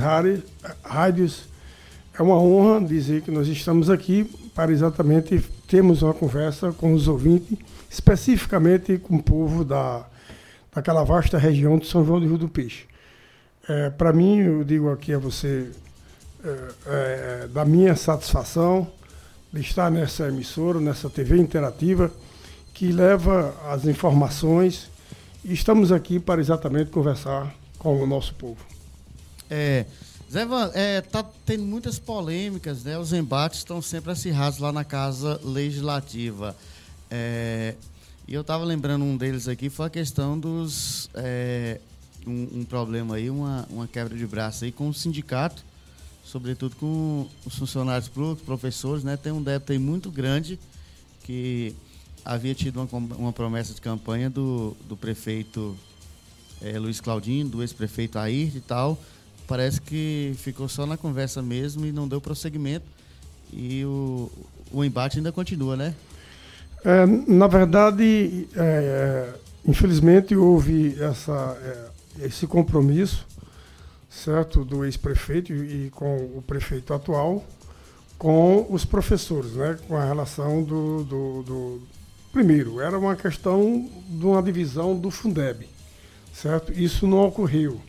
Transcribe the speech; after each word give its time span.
rádios. 0.00 1.48
É 2.18 2.22
uma 2.22 2.38
honra 2.38 2.86
dizer 2.86 3.22
que 3.22 3.30
nós 3.30 3.48
estamos 3.48 3.88
aqui 3.88 4.24
para 4.54 4.72
exatamente 4.72 5.40
termos 5.66 6.02
uma 6.02 6.12
conversa 6.12 6.72
com 6.72 6.92
os 6.92 7.08
ouvintes, 7.08 7.56
especificamente 7.88 8.98
com 8.98 9.16
o 9.16 9.22
povo 9.22 9.64
da, 9.64 10.04
daquela 10.74 11.04
vasta 11.04 11.38
região 11.38 11.78
de 11.78 11.86
São 11.86 12.04
João 12.04 12.20
do 12.20 12.26
Rio 12.26 12.38
do 12.38 12.48
Peixe. 12.48 12.84
É, 13.68 13.90
para 13.90 14.12
mim, 14.12 14.38
eu 14.38 14.64
digo 14.64 14.90
aqui 14.90 15.12
a 15.12 15.18
você, 15.18 15.70
é, 16.44 16.58
é, 16.86 17.48
da 17.48 17.64
minha 17.64 17.94
satisfação 17.94 18.90
de 19.52 19.60
estar 19.60 19.90
nessa 19.90 20.28
emissora, 20.28 20.80
nessa 20.80 21.08
TV 21.08 21.38
interativa, 21.38 22.10
que 22.74 22.92
leva 22.92 23.54
as 23.68 23.86
informações 23.86 24.90
e 25.44 25.52
estamos 25.52 25.92
aqui 25.92 26.18
para 26.18 26.40
exatamente 26.40 26.90
conversar 26.90 27.54
com 27.78 28.02
o 28.02 28.06
nosso 28.06 28.34
povo. 28.34 28.79
É, 29.50 29.84
Zé 30.30 30.46
Van, 30.46 30.70
é, 30.74 31.00
tá 31.00 31.24
tendo 31.44 31.64
muitas 31.64 31.98
polêmicas, 31.98 32.84
né? 32.84 32.96
Os 32.96 33.12
embates 33.12 33.58
estão 33.58 33.82
sempre 33.82 34.12
acirrados 34.12 34.60
lá 34.60 34.70
na 34.70 34.84
Casa 34.84 35.40
Legislativa. 35.42 36.56
É, 37.10 37.74
e 38.28 38.34
eu 38.34 38.42
estava 38.42 38.64
lembrando 38.64 39.04
um 39.04 39.16
deles 39.16 39.48
aqui, 39.48 39.68
foi 39.68 39.86
a 39.86 39.90
questão 39.90 40.38
dos. 40.38 41.10
É, 41.14 41.80
um, 42.24 42.60
um, 42.60 42.64
problema 42.64 43.16
aí, 43.16 43.28
uma, 43.28 43.66
uma 43.70 43.88
quebra 43.88 44.16
de 44.16 44.24
braço 44.24 44.64
aí 44.64 44.70
com 44.70 44.88
o 44.88 44.94
sindicato, 44.94 45.64
sobretudo 46.22 46.76
com 46.76 47.26
os 47.44 47.56
funcionários 47.56 48.08
públicos, 48.08 48.44
professores, 48.44 49.02
né? 49.02 49.16
Tem 49.16 49.32
um 49.32 49.42
débito 49.42 49.72
aí 49.72 49.80
muito 49.80 50.12
grande 50.12 50.60
que 51.24 51.74
havia 52.24 52.54
tido 52.54 52.80
uma, 52.80 52.98
uma 53.16 53.32
promessa 53.32 53.74
de 53.74 53.80
campanha 53.80 54.30
do, 54.30 54.76
do 54.88 54.96
prefeito 54.96 55.76
é, 56.62 56.78
Luiz 56.78 57.00
Claudinho, 57.00 57.48
do 57.48 57.62
ex-prefeito 57.62 58.16
Ayrton 58.16 58.58
e 58.58 58.60
tal 58.60 58.98
parece 59.50 59.80
que 59.80 60.32
ficou 60.36 60.68
só 60.68 60.86
na 60.86 60.96
conversa 60.96 61.42
mesmo 61.42 61.84
e 61.84 61.90
não 61.90 62.06
deu 62.06 62.20
prosseguimento. 62.20 62.86
E 63.52 63.84
o, 63.84 64.30
o 64.70 64.84
embate 64.84 65.18
ainda 65.18 65.32
continua, 65.32 65.76
né? 65.76 65.92
É, 66.84 67.04
na 67.04 67.48
verdade, 67.48 68.46
é, 68.54 69.34
é 69.34 69.34
infelizmente 69.68 70.36
houve 70.36 70.96
essa, 71.02 71.58
é, 71.64 72.26
esse 72.26 72.46
compromisso, 72.46 73.26
certo, 74.08 74.64
do 74.64 74.84
ex-prefeito 74.84 75.52
e 75.52 75.90
com 75.90 76.16
o 76.36 76.44
prefeito 76.46 76.94
atual, 76.94 77.44
com 78.16 78.68
os 78.70 78.84
professores, 78.84 79.54
né, 79.54 79.76
com 79.88 79.96
a 79.96 80.04
relação 80.04 80.62
do, 80.62 81.02
do, 81.02 81.42
do 81.42 81.82
primeiro 82.32 82.80
era 82.80 82.96
uma 82.96 83.16
questão 83.16 83.90
de 84.08 84.24
uma 84.24 84.40
divisão 84.42 84.96
do 84.96 85.10
Fundeb, 85.10 85.68
certo? 86.32 86.72
Isso 86.72 87.06
não 87.08 87.26
ocorreu 87.26 87.80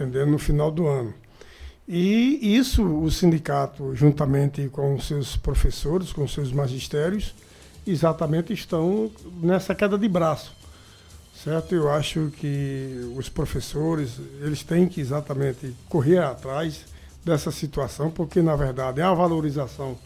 entendeu? 0.00 0.26
no 0.26 0.38
final 0.38 0.70
do 0.70 0.86
ano. 0.86 1.12
E 1.86 2.56
isso 2.56 2.84
o 2.84 3.10
sindicato, 3.10 3.94
juntamente 3.96 4.68
com 4.68 4.98
seus 5.00 5.36
professores, 5.36 6.12
com 6.12 6.26
seus 6.26 6.52
magistérios, 6.52 7.34
exatamente 7.86 8.52
estão 8.52 9.10
nessa 9.42 9.74
queda 9.74 9.98
de 9.98 10.08
braço. 10.08 10.54
Certo? 11.34 11.74
Eu 11.74 11.90
acho 11.90 12.30
que 12.36 13.12
os 13.16 13.28
professores, 13.28 14.20
eles 14.40 14.62
têm 14.62 14.86
que 14.86 15.00
exatamente 15.00 15.74
correr 15.88 16.18
atrás 16.18 16.84
dessa 17.24 17.50
situação, 17.50 18.10
porque 18.10 18.40
na 18.40 18.54
verdade 18.54 19.00
é 19.00 19.04
a 19.04 19.12
valorização 19.12 19.98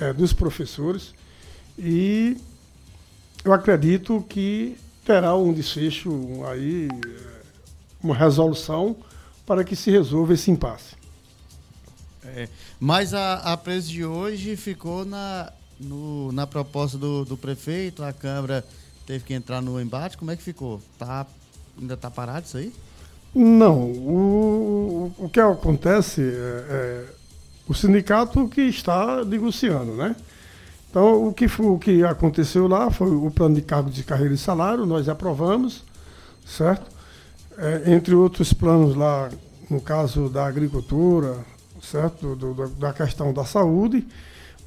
é, 0.00 0.12
dos 0.12 0.32
professores 0.32 1.14
e 1.76 2.36
eu 3.44 3.52
acredito 3.52 4.24
que 4.28 4.76
terá 5.04 5.34
um 5.34 5.52
desfecho 5.52 6.10
aí, 6.46 6.88
é, 6.88 7.40
uma 8.02 8.14
resolução 8.14 8.96
para 9.48 9.64
que 9.64 9.74
se 9.74 9.90
resolva 9.90 10.34
esse 10.34 10.50
impasse. 10.50 10.94
É, 12.22 12.46
mas 12.78 13.14
a, 13.14 13.36
a 13.36 13.56
presa 13.56 13.88
de 13.88 14.04
hoje 14.04 14.54
ficou 14.56 15.06
na, 15.06 15.50
no, 15.80 16.30
na 16.32 16.46
proposta 16.46 16.98
do, 16.98 17.24
do 17.24 17.34
prefeito, 17.34 18.04
a 18.04 18.12
Câmara 18.12 18.62
teve 19.06 19.24
que 19.24 19.32
entrar 19.32 19.62
no 19.62 19.80
embate. 19.80 20.18
Como 20.18 20.30
é 20.30 20.36
que 20.36 20.42
ficou? 20.42 20.82
Tá, 20.98 21.26
ainda 21.80 21.94
está 21.94 22.10
parado 22.10 22.44
isso 22.44 22.58
aí? 22.58 22.70
Não. 23.34 23.90
O, 23.90 25.14
o 25.16 25.30
que 25.30 25.40
acontece 25.40 26.20
é, 26.20 26.66
é 26.68 27.04
o 27.66 27.72
sindicato 27.72 28.46
que 28.48 28.60
está 28.60 29.24
negociando, 29.24 29.94
né? 29.94 30.14
Então, 30.90 31.26
o 31.26 31.32
que, 31.32 31.48
foi, 31.48 31.66
o 31.66 31.78
que 31.78 32.04
aconteceu 32.04 32.68
lá 32.68 32.90
foi 32.90 33.10
o 33.10 33.30
plano 33.30 33.54
de 33.54 33.62
cargo 33.62 33.88
de 33.88 34.04
carreira 34.04 34.34
e 34.34 34.38
salário, 34.38 34.84
nós 34.84 35.08
aprovamos, 35.08 35.84
certo? 36.46 36.98
é, 37.58 37.92
entre 37.92 38.14
outros 38.14 38.52
planos 38.52 38.94
lá, 38.94 39.28
no 39.70 39.80
caso 39.80 40.28
da 40.28 40.46
agricultura, 40.46 41.44
certo? 41.82 42.34
Do, 42.34 42.54
do, 42.54 42.68
da 42.68 42.92
questão 42.92 43.32
da 43.32 43.44
saúde, 43.44 44.06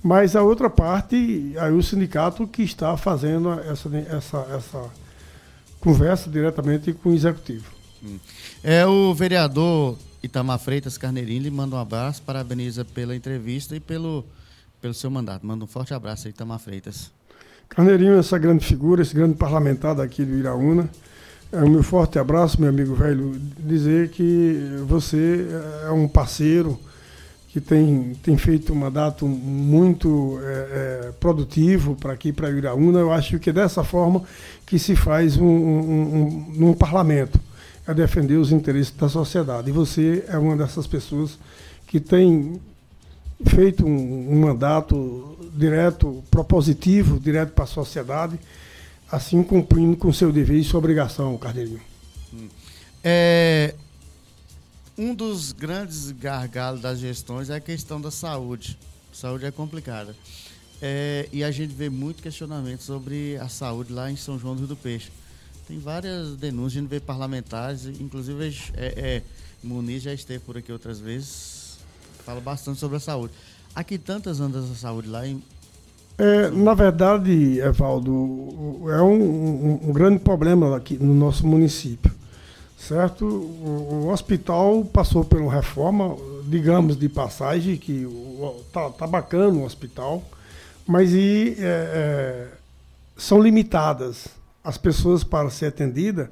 mas 0.04 0.36
a 0.36 0.42
outra 0.42 0.70
parte, 0.70 1.54
aí 1.58 1.72
o 1.72 1.84
sindicato 1.84 2.48
que 2.48 2.64
está 2.64 2.96
fazendo 2.98 3.52
essa, 3.52 3.90
essa, 3.98 4.38
essa 4.56 4.90
conversa 5.80 6.30
diretamente 6.30 6.94
com 6.94 7.10
o 7.10 7.14
executivo. 7.14 7.66
Hum. 8.04 8.18
É 8.64 8.86
o 8.86 9.14
vereador 9.14 9.98
Itamar 10.24 10.60
Freitas 10.60 10.98
Carneirinho, 10.98 11.44
lhe 11.44 11.52
manda 11.52 11.76
um 11.76 11.80
abraço, 11.80 12.22
parabeniza 12.22 12.86
pela 12.86 13.16
entrevista 13.16 13.76
e 13.76 13.80
pelo, 13.80 14.26
pelo 14.82 14.94
seu 14.94 15.10
mandato. 15.10 15.46
Manda 15.46 15.64
um 15.64 15.68
forte 15.68 15.94
abraço 15.94 16.28
aí, 16.28 16.32
Itamar 16.32 16.60
Freitas. 16.60 17.12
Carneirinho, 17.70 18.20
essa 18.20 18.38
grande 18.38 18.66
figura, 18.66 19.02
esse 19.02 19.16
grande 19.16 19.36
parlamentar 19.36 19.96
daqui 19.96 20.26
do 20.26 20.36
Iraúna, 20.36 20.90
o 21.54 21.70
meu 21.70 21.84
forte 21.84 22.18
abraço, 22.18 22.60
meu 22.60 22.70
amigo 22.70 22.96
velho, 22.96 23.34
dizer 23.60 24.10
que 24.10 24.82
você 24.88 25.46
é 25.86 25.92
um 25.92 26.08
parceiro 26.08 26.80
que 27.50 27.60
tem, 27.60 28.14
tem 28.24 28.38
feito 28.38 28.72
um 28.72 28.78
mandato 28.78 29.28
muito 29.28 30.40
é, 30.42 30.48
é, 30.48 31.12
produtivo 31.20 31.96
para 31.96 32.14
aqui, 32.14 32.32
para 32.32 32.50
Iraúna. 32.50 33.00
Eu 33.00 33.12
acho 33.12 33.38
que 33.38 33.50
é 33.50 33.54
dessa 33.54 33.84
forma 33.84 34.24
que 34.66 34.80
se 34.80 34.96
faz 34.96 35.36
um, 35.36 35.46
um, 35.46 36.46
um, 36.58 36.70
um 36.70 36.74
parlamento, 36.74 37.38
é 37.86 37.94
defender 37.94 38.38
os 38.38 38.54
interesses 38.54 38.96
da 38.96 39.10
sociedade. 39.10 39.70
E 39.70 39.74
você 39.74 40.24
é 40.30 40.38
uma 40.38 40.56
dessas 40.56 40.88
pessoas 40.88 41.38
que 41.86 42.00
tem 42.00 42.62
feito 43.46 43.86
um, 43.86 44.32
um 44.32 44.40
mandato 44.40 45.38
direto, 45.54 46.24
propositivo, 46.32 47.20
direto 47.20 47.52
para 47.52 47.66
a 47.66 47.68
sociedade 47.68 48.40
assim 49.12 49.44
cumprindo 49.44 49.98
com 49.98 50.12
seu 50.14 50.32
dever 50.32 50.58
e 50.58 50.64
sua 50.64 50.80
obrigação, 50.80 51.38
Cardeirinho. 51.38 51.82
Hum. 52.34 52.48
É, 53.04 53.76
um 54.98 55.14
dos 55.14 55.52
grandes 55.52 56.12
gargalos 56.12 56.82
das 56.82 57.00
gestões 57.00 57.50
é 57.50 57.56
a 57.56 57.60
questão 57.60 58.00
da 58.00 58.10
saúde. 58.10 58.78
Saúde 59.12 59.46
é 59.46 59.52
complicada. 59.52 60.16
É, 60.82 61.28
e 61.32 61.44
a 61.44 61.52
gente 61.52 61.74
vê 61.74 61.90
muito 61.90 62.24
questionamento 62.24 62.82
sobre 62.82 63.38
a 63.38 63.48
saúde 63.50 63.92
lá 63.92 64.10
em 64.10 64.16
São 64.16 64.40
João 64.40 64.56
do 64.56 64.60
Rio 64.60 64.68
do 64.70 64.76
Peixe. 64.76 65.12
Tem 65.68 65.78
várias 65.78 66.36
denúncias, 66.36 66.78
a 66.78 66.82
gente 66.82 66.90
vê 66.90 67.00
parlamentares, 67.00 67.86
inclusive 67.86 68.58
é, 68.74 68.86
é, 68.98 69.24
Muniz 69.64 70.04
já 70.04 70.14
esteve 70.14 70.40
por 70.40 70.58
aqui 70.58 70.72
outras 70.72 71.00
vezes, 71.00 71.78
fala 72.26 72.42
bastante 72.42 72.80
sobre 72.80 72.98
a 72.98 73.00
saúde. 73.00 73.34
Aqui 73.76 73.98
tantas 73.98 74.40
andas 74.40 74.68
da 74.68 74.76
saúde 74.76 75.08
lá 75.08 75.26
em 75.26 75.42
é, 76.22 76.52
na 76.52 76.76
verdade, 76.76 77.60
Evaldo, 77.60 78.12
é 78.92 79.02
um, 79.02 79.24
um, 79.24 79.80
um, 79.90 79.92
grande 79.92 80.20
problema 80.20 80.78
aqui 80.78 80.96
no 81.02 81.16
nosso 81.16 81.48
município, 81.48 82.12
certo? 82.78 83.26
O, 83.26 84.06
o, 84.06 84.10
hospital 84.12 84.86
passou 84.86 85.26
por 85.26 85.42
uma 85.42 85.52
reforma, 85.52 86.16
digamos 86.46 86.96
de 86.96 87.10
passagem, 87.10 87.76
que 87.76 88.08
tá, 88.72 88.92
tá 88.92 89.08
bacana 89.08 89.58
o 89.58 89.66
hospital, 89.66 90.24
mas 90.86 91.12
e, 91.12 91.56
é, 91.58 91.64
é, 91.64 92.48
são 93.18 93.42
limitadas. 93.42 94.28
As 94.64 94.78
pessoas 94.78 95.24
para 95.24 95.50
ser 95.50 95.66
atendida 95.66 96.30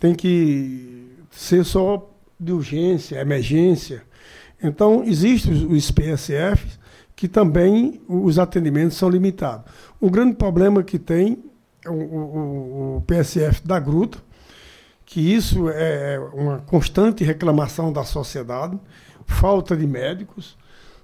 tem 0.00 0.14
que 0.14 1.10
ser 1.30 1.62
só 1.62 2.08
de 2.40 2.52
urgência, 2.52 3.20
emergência. 3.20 4.02
Então, 4.62 5.04
existem 5.04 5.52
os 5.52 5.90
PSFs, 5.90 6.78
que 7.16 7.28
também 7.28 8.02
os 8.08 8.38
atendimentos 8.38 8.96
são 8.96 9.08
limitados. 9.08 9.70
O 10.00 10.10
grande 10.10 10.34
problema 10.34 10.82
que 10.82 10.98
tem 10.98 11.44
o, 11.86 11.92
o, 11.92 12.96
o 12.96 13.00
PSF 13.02 13.66
da 13.66 13.78
Gruta, 13.78 14.18
que 15.04 15.20
isso 15.20 15.68
é 15.68 16.18
uma 16.32 16.58
constante 16.60 17.22
reclamação 17.22 17.92
da 17.92 18.04
sociedade, 18.04 18.78
falta 19.26 19.76
de 19.76 19.86
médicos, 19.86 20.56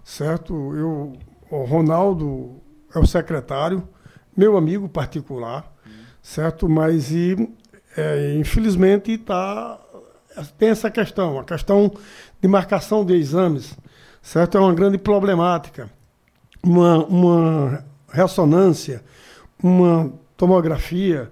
certo? 0.03 0.75
Eu, 0.75 1.13
o 1.51 1.65
Ronaldo 1.65 2.61
é 2.95 2.99
o 2.99 3.07
secretário, 3.07 3.87
meu 4.37 4.57
amigo 4.57 4.89
particular, 4.89 5.73
certo? 6.23 6.69
Mas 6.69 7.11
e, 7.13 7.37
é, 7.97 8.35
infelizmente 8.37 9.17
tá, 9.19 9.79
tem 10.59 10.71
essa 10.71 10.91
questão, 10.91 11.39
a 11.39 11.45
questão 11.45 11.93
de 12.41 12.49
marcação 12.49 13.05
de 13.05 13.15
exames, 13.15 13.77
certo? 14.23 14.57
É 14.57 14.61
uma 14.61 14.75
grande 14.75 14.99
problemática 14.99 15.91
uma, 16.63 17.05
uma 17.07 17.85
ressonância, 18.11 19.03
uma 19.63 20.13
tomografia, 20.37 21.31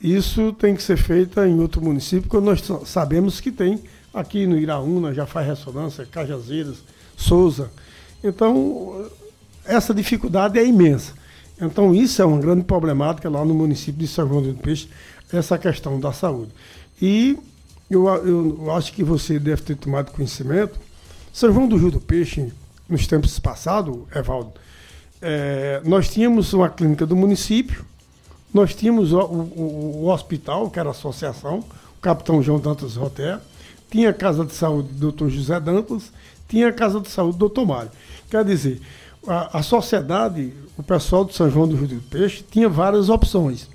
isso 0.00 0.52
tem 0.52 0.74
que 0.74 0.82
ser 0.82 0.96
feita 0.96 1.46
em 1.46 1.60
outro 1.60 1.80
município, 1.80 2.28
porque 2.28 2.44
nós 2.44 2.62
sabemos 2.86 3.40
que 3.40 3.50
tem 3.50 3.82
Aqui 4.12 4.46
no 4.46 4.58
Iraúna 4.58 5.12
já 5.12 5.26
faz 5.26 5.46
ressonância, 5.46 6.06
Cajazeiras, 6.06 6.78
Souza. 7.16 7.70
Então, 8.24 9.06
essa 9.64 9.92
dificuldade 9.92 10.58
é 10.58 10.66
imensa. 10.66 11.12
Então, 11.60 11.94
isso 11.94 12.22
é 12.22 12.24
uma 12.24 12.38
grande 12.38 12.64
problemática 12.64 13.28
lá 13.28 13.44
no 13.44 13.54
município 13.54 14.00
de 14.00 14.08
São 14.08 14.26
João 14.26 14.42
do 14.42 14.54
Peixe, 14.54 14.88
essa 15.32 15.58
questão 15.58 16.00
da 16.00 16.12
saúde. 16.12 16.50
E 17.00 17.38
eu, 17.90 18.08
eu, 18.08 18.72
acho 18.74 18.92
que 18.92 19.04
você 19.04 19.38
deve 19.38 19.62
ter 19.62 19.76
tomado 19.76 20.10
conhecimento. 20.10 20.78
São 21.32 21.52
João 21.52 21.68
do 21.68 21.76
Rio 21.76 21.90
do 21.90 22.00
Peixe, 22.00 22.50
nos 22.88 23.06
tempos 23.06 23.38
passados, 23.38 23.96
Evaldo, 24.14 24.52
é, 25.20 25.80
nós 25.84 26.08
tínhamos 26.08 26.52
uma 26.52 26.68
clínica 26.68 27.04
do 27.04 27.16
município, 27.16 27.84
nós 28.52 28.74
tínhamos 28.74 29.12
o, 29.12 29.20
o, 29.20 30.02
o, 30.04 30.08
hospital, 30.08 30.70
que 30.70 30.78
era 30.78 30.88
a 30.88 30.92
associação, 30.92 31.58
o 31.96 32.00
capitão 32.00 32.42
João 32.42 32.58
Dantas 32.58 32.96
Roté, 32.96 33.38
tinha 33.90 34.10
a 34.10 34.14
casa 34.14 34.44
de 34.44 34.54
saúde 34.54 34.88
do 34.92 35.12
Dr. 35.12 35.28
José 35.28 35.60
Dantas, 35.60 36.12
tinha 36.48 36.68
a 36.68 36.72
casa 36.72 37.00
de 37.00 37.10
saúde 37.10 37.38
do 37.38 37.48
Dr. 37.48 37.66
Mário. 37.66 37.90
Quer 38.30 38.44
dizer, 38.44 38.80
a, 39.26 39.58
a 39.58 39.62
sociedade, 39.62 40.52
o 40.76 40.82
pessoal 40.82 41.24
de 41.24 41.34
São 41.34 41.50
João 41.50 41.68
do 41.68 41.76
Rio 41.76 41.88
do 41.88 42.00
Peixe, 42.02 42.44
tinha 42.50 42.68
várias 42.68 43.08
opções. 43.08 43.68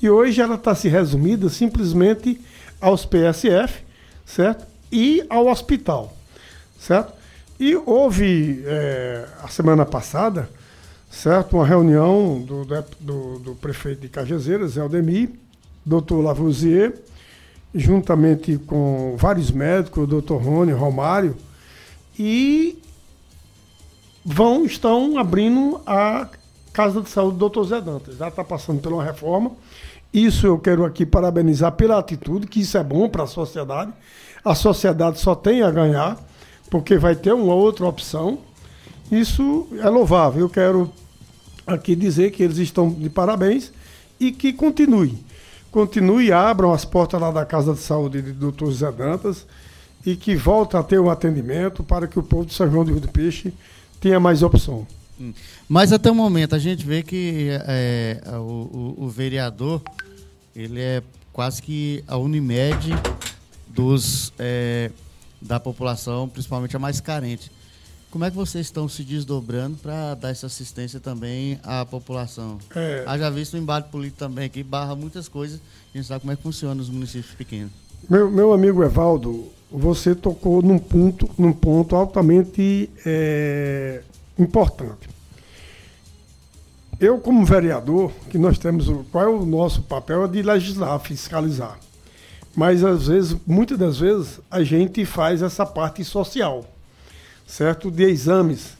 E 0.00 0.08
hoje 0.08 0.40
ela 0.40 0.56
está 0.56 0.74
se 0.74 0.88
resumida 0.88 1.48
simplesmente 1.48 2.40
aos 2.80 3.04
PSF, 3.04 3.84
certo? 4.26 4.66
E 4.90 5.24
ao 5.28 5.46
hospital, 5.46 6.16
certo? 6.78 7.21
E 7.62 7.76
houve, 7.76 8.60
é, 8.66 9.24
a 9.40 9.46
semana 9.46 9.86
passada, 9.86 10.50
certo? 11.08 11.58
Uma 11.58 11.64
reunião 11.64 12.40
do, 12.40 12.64
do, 12.98 13.38
do 13.38 13.54
prefeito 13.54 14.00
de 14.00 14.08
Cajazeiras, 14.08 14.76
Eldemir, 14.76 15.30
doutor 15.86 16.22
Lavoisier, 16.22 16.92
juntamente 17.72 18.58
com 18.58 19.14
vários 19.16 19.52
médicos, 19.52 20.02
o 20.02 20.06
doutor 20.08 20.42
Rony, 20.42 20.72
Romário, 20.72 21.36
e 22.18 22.82
vão, 24.24 24.64
estão 24.64 25.16
abrindo 25.16 25.80
a 25.86 26.28
Casa 26.72 27.00
de 27.00 27.10
Saúde 27.10 27.34
do 27.34 27.38
doutor 27.38 27.62
Zé 27.62 27.80
Dantas. 27.80 28.16
Já 28.16 28.26
está 28.26 28.42
passando 28.42 28.80
por 28.80 28.92
uma 28.92 29.04
reforma. 29.04 29.52
Isso 30.12 30.48
eu 30.48 30.58
quero 30.58 30.84
aqui 30.84 31.06
parabenizar 31.06 31.70
pela 31.70 31.96
atitude, 31.96 32.48
que 32.48 32.62
isso 32.62 32.76
é 32.76 32.82
bom 32.82 33.08
para 33.08 33.22
a 33.22 33.28
sociedade. 33.28 33.92
A 34.44 34.52
sociedade 34.52 35.20
só 35.20 35.36
tem 35.36 35.62
a 35.62 35.70
ganhar, 35.70 36.18
porque 36.72 36.96
vai 36.96 37.14
ter 37.14 37.34
uma 37.34 37.52
outra 37.52 37.86
opção. 37.86 38.38
Isso 39.10 39.68
é 39.78 39.90
louvável. 39.90 40.40
Eu 40.40 40.48
quero 40.48 40.90
aqui 41.66 41.94
dizer 41.94 42.30
que 42.30 42.42
eles 42.42 42.56
estão 42.56 42.90
de 42.90 43.10
parabéns 43.10 43.70
e 44.18 44.32
que 44.32 44.54
continue. 44.54 45.22
Continue, 45.70 46.32
abram 46.32 46.72
as 46.72 46.86
portas 46.86 47.20
lá 47.20 47.30
da 47.30 47.44
Casa 47.44 47.74
de 47.74 47.80
Saúde 47.80 48.22
do 48.22 48.50
Dr. 48.50 48.70
Zé 48.70 48.90
Dantas 48.90 49.46
e 50.04 50.16
que 50.16 50.34
volte 50.34 50.74
a 50.74 50.82
ter 50.82 50.98
um 50.98 51.10
atendimento 51.10 51.84
para 51.84 52.06
que 52.06 52.18
o 52.18 52.22
povo 52.22 52.46
de 52.46 52.54
São 52.54 52.70
João 52.70 52.86
do 52.86 52.92
Rio 52.92 53.00
do 53.00 53.08
Peixe 53.08 53.52
tenha 54.00 54.18
mais 54.18 54.42
opção. 54.42 54.86
Hum. 55.20 55.34
Mas 55.68 55.92
até 55.92 56.10
o 56.10 56.14
momento 56.14 56.54
a 56.54 56.58
gente 56.58 56.86
vê 56.86 57.02
que 57.02 57.48
é, 57.66 58.18
o, 58.32 58.94
o, 58.98 59.04
o, 59.04 59.08
vereador 59.10 59.82
ele 60.56 60.80
é 60.80 61.02
quase 61.34 61.60
que 61.60 62.02
a 62.08 62.16
Unimed 62.16 62.94
dos, 63.68 64.32
é, 64.38 64.90
da 65.42 65.60
população, 65.60 66.28
principalmente 66.28 66.76
a 66.76 66.78
mais 66.78 67.00
carente. 67.00 67.50
Como 68.10 68.24
é 68.24 68.30
que 68.30 68.36
vocês 68.36 68.66
estão 68.66 68.88
se 68.88 69.02
desdobrando 69.02 69.78
para 69.78 70.14
dar 70.14 70.30
essa 70.30 70.46
assistência 70.46 71.00
também 71.00 71.58
à 71.62 71.84
população? 71.84 72.58
É... 72.74 73.04
Haja 73.06 73.30
visto 73.30 73.54
o 73.54 73.56
embate 73.56 73.88
político 73.88 74.18
também 74.18 74.44
aqui, 74.44 74.62
barra 74.62 74.94
muitas 74.94 75.28
coisas. 75.28 75.60
A 75.92 75.96
gente 75.96 76.06
sabe 76.06 76.20
como 76.20 76.32
é 76.32 76.36
que 76.36 76.42
funciona 76.42 76.74
nos 76.74 76.90
municípios 76.90 77.34
pequenos. 77.34 77.72
Meu, 78.10 78.30
meu 78.30 78.52
amigo 78.52 78.82
Evaldo, 78.84 79.46
você 79.70 80.14
tocou 80.14 80.60
num 80.60 80.78
ponto, 80.78 81.28
num 81.38 81.52
ponto 81.52 81.96
altamente 81.96 82.90
é, 83.06 84.02
importante. 84.38 85.08
Eu, 87.00 87.18
como 87.18 87.44
vereador, 87.44 88.12
que 88.28 88.36
nós 88.36 88.58
temos, 88.58 88.86
qual 89.10 89.24
é 89.24 89.28
o 89.28 89.44
nosso 89.46 89.82
papel? 89.82 90.24
É 90.24 90.28
de 90.28 90.42
legislar, 90.42 91.00
fiscalizar. 91.00 91.78
Mas, 92.54 92.84
às 92.84 93.06
vezes, 93.06 93.36
muitas 93.46 93.78
das 93.78 93.98
vezes, 93.98 94.40
a 94.50 94.62
gente 94.62 95.04
faz 95.04 95.42
essa 95.42 95.64
parte 95.64 96.04
social 96.04 96.66
certo? 97.52 97.90
De 97.90 98.04
exames, 98.04 98.78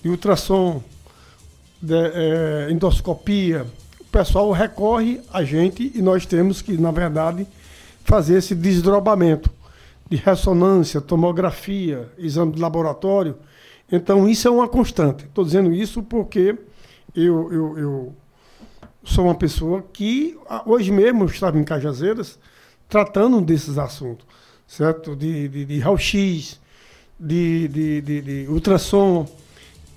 de 0.00 0.08
ultrassom, 0.08 0.80
de 1.82 1.94
é, 1.94 2.68
endoscopia. 2.70 3.66
O 4.00 4.04
pessoal 4.04 4.50
recorre 4.52 5.20
a 5.32 5.42
gente 5.42 5.90
e 5.94 6.00
nós 6.00 6.24
temos 6.24 6.62
que, 6.62 6.78
na 6.78 6.92
verdade, 6.92 7.44
fazer 8.04 8.38
esse 8.38 8.54
desdobramento 8.54 9.50
de 10.08 10.16
ressonância, 10.16 11.00
tomografia, 11.00 12.08
exame 12.16 12.52
de 12.52 12.60
laboratório. 12.60 13.36
Então, 13.90 14.28
isso 14.28 14.46
é 14.46 14.50
uma 14.50 14.68
constante. 14.68 15.24
Estou 15.24 15.44
dizendo 15.44 15.72
isso 15.72 16.00
porque 16.02 16.56
eu, 17.14 17.52
eu, 17.52 17.78
eu, 17.78 18.12
sou 19.02 19.24
uma 19.24 19.34
pessoa 19.34 19.84
que, 19.92 20.38
hoje 20.64 20.92
mesmo, 20.92 21.24
estava 21.24 21.58
em 21.58 21.64
Cajazeiras 21.64 22.38
tratando 22.88 23.40
desses 23.40 23.78
assuntos, 23.78 24.26
certo? 24.66 25.14
De, 25.14 25.48
de, 25.48 25.64
de 25.64 25.78
raio-x, 25.78 26.58
de, 27.18 27.68
de, 27.68 28.00
de, 28.00 28.22
de 28.22 28.46
ultrassom. 28.48 29.26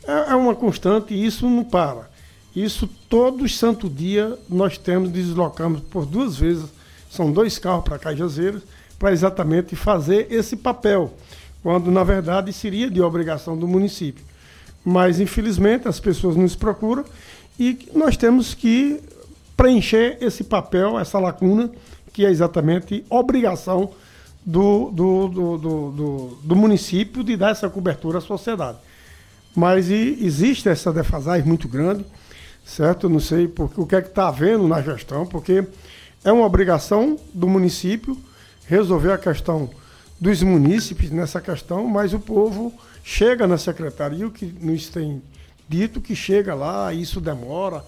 É, 0.04 0.32
é, 0.32 0.36
uma 0.36 0.56
constante 0.56 1.14
e 1.14 1.26
isso 1.26 1.48
não 1.50 1.64
para. 1.64 2.10
Isso 2.56 2.88
todo 3.10 3.48
santo 3.48 3.90
dia 3.90 4.38
nós 4.50 4.78
temos, 4.78 5.10
deslocamos 5.10 5.82
por 5.82 6.06
duas 6.06 6.36
vezes, 6.36 6.66
são 7.10 7.32
dois 7.32 7.58
carros 7.58 7.84
para 7.84 8.00
Cajazeiras, 8.00 8.64
para 9.00 9.12
exatamente 9.12 9.76
fazer 9.76 10.28
esse 10.30 10.56
papel, 10.56 11.14
quando 11.64 11.90
na 11.90 12.04
verdade 12.04 12.52
seria 12.52 12.90
de 12.90 13.02
obrigação 13.02 13.58
do 13.58 13.68
município. 13.68 14.24
Mas 14.84 15.20
infelizmente 15.20 15.88
as 15.88 16.00
pessoas 16.00 16.36
nos 16.36 16.56
procuram 16.56 17.06
e 17.60 17.88
nós 17.94 18.18
temos 18.18 18.54
que 18.54 19.00
preencher 19.56 20.18
esse 20.20 20.44
papel, 20.44 21.00
essa 21.00 21.20
lacuna, 21.20 21.72
que 22.12 22.26
é 22.26 22.30
exatamente 22.30 23.06
obrigação 23.10 23.92
do, 24.46 24.90
do, 24.92 25.28
do, 25.28 25.58
do, 25.58 26.38
do 26.44 26.56
município 26.56 27.24
de 27.24 27.38
dar 27.38 27.52
essa 27.52 27.70
cobertura 27.70 28.18
à 28.18 28.22
sociedade. 28.22 28.78
Mas 29.56 29.90
e, 29.90 30.18
existe 30.22 30.70
essa 30.70 30.92
defasagem 30.92 31.48
muito 31.48 31.68
grande, 31.68 32.06
certo? 32.66 33.10
Não 33.10 33.20
sei 33.20 33.48
porque, 33.48 33.80
o 33.80 33.86
que 33.86 33.96
é 33.96 34.02
que 34.02 34.10
está 34.10 34.28
havendo 34.28 34.68
na 34.68 34.82
gestão, 34.82 35.26
porque 35.26 35.66
é 36.24 36.32
uma 36.32 36.46
obrigação 36.46 37.18
do 37.34 37.48
município 37.48 38.18
resolver 38.66 39.12
a 39.12 39.18
questão 39.18 39.70
dos 40.20 40.42
munícipes 40.44 41.12
nessa 41.12 41.42
questão, 41.42 41.88
mas 41.88 42.14
o 42.14 42.20
povo 42.20 42.74
chega 43.04 43.48
na 43.48 43.58
secretaria, 43.58 44.28
o 44.28 44.32
que 44.32 44.46
nos 44.46 44.88
tem 44.88 45.22
dito 45.68 46.00
que 46.00 46.16
chega 46.16 46.54
lá, 46.54 46.94
isso 46.94 47.20
demora, 47.20 47.84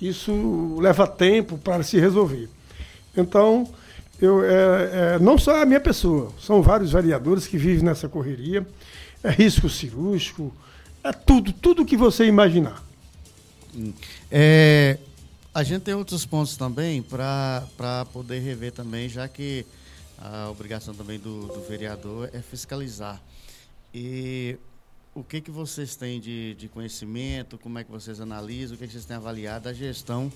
isso 0.00 0.76
leva 0.78 1.06
tempo 1.06 1.56
para 1.56 1.82
se 1.82 1.98
resolver. 1.98 2.48
Então, 3.16 3.68
eu, 4.20 4.44
é, 4.44 5.14
é, 5.14 5.18
não 5.18 5.38
só 5.38 5.62
a 5.62 5.64
minha 5.64 5.80
pessoa, 5.80 6.32
são 6.38 6.62
vários 6.62 6.92
vereadores 6.92 7.46
que 7.46 7.56
vivem 7.56 7.84
nessa 7.84 8.08
correria. 8.08 8.66
É 9.22 9.30
risco 9.30 9.68
cirúrgico, 9.68 10.54
é 11.02 11.12
tudo, 11.12 11.52
tudo 11.52 11.84
que 11.84 11.96
você 11.96 12.26
imaginar. 12.26 12.82
É, 14.30 14.98
a 15.54 15.62
gente 15.62 15.82
tem 15.82 15.94
outros 15.94 16.26
pontos 16.26 16.56
também 16.56 17.02
para 17.02 18.06
poder 18.12 18.40
rever 18.40 18.72
também, 18.72 19.08
já 19.08 19.26
que 19.28 19.64
a 20.18 20.50
obrigação 20.50 20.94
também 20.94 21.18
do, 21.18 21.46
do, 21.46 21.62
vereador 21.66 22.30
é 22.32 22.40
fiscalizar. 22.40 23.20
E 23.92 24.56
o 25.14 25.24
que, 25.24 25.40
que 25.40 25.50
vocês 25.50 25.96
têm 25.96 26.20
de, 26.20 26.54
de 26.54 26.68
conhecimento, 26.68 27.58
como 27.58 27.78
é 27.78 27.84
que 27.84 27.90
vocês 27.90 28.20
analisam, 28.20 28.74
o 28.74 28.78
que, 28.78 28.86
que 28.86 28.92
vocês 28.92 29.04
têm 29.04 29.16
avaliado 29.16 29.68
a 29.68 29.72
gestão 29.72 30.30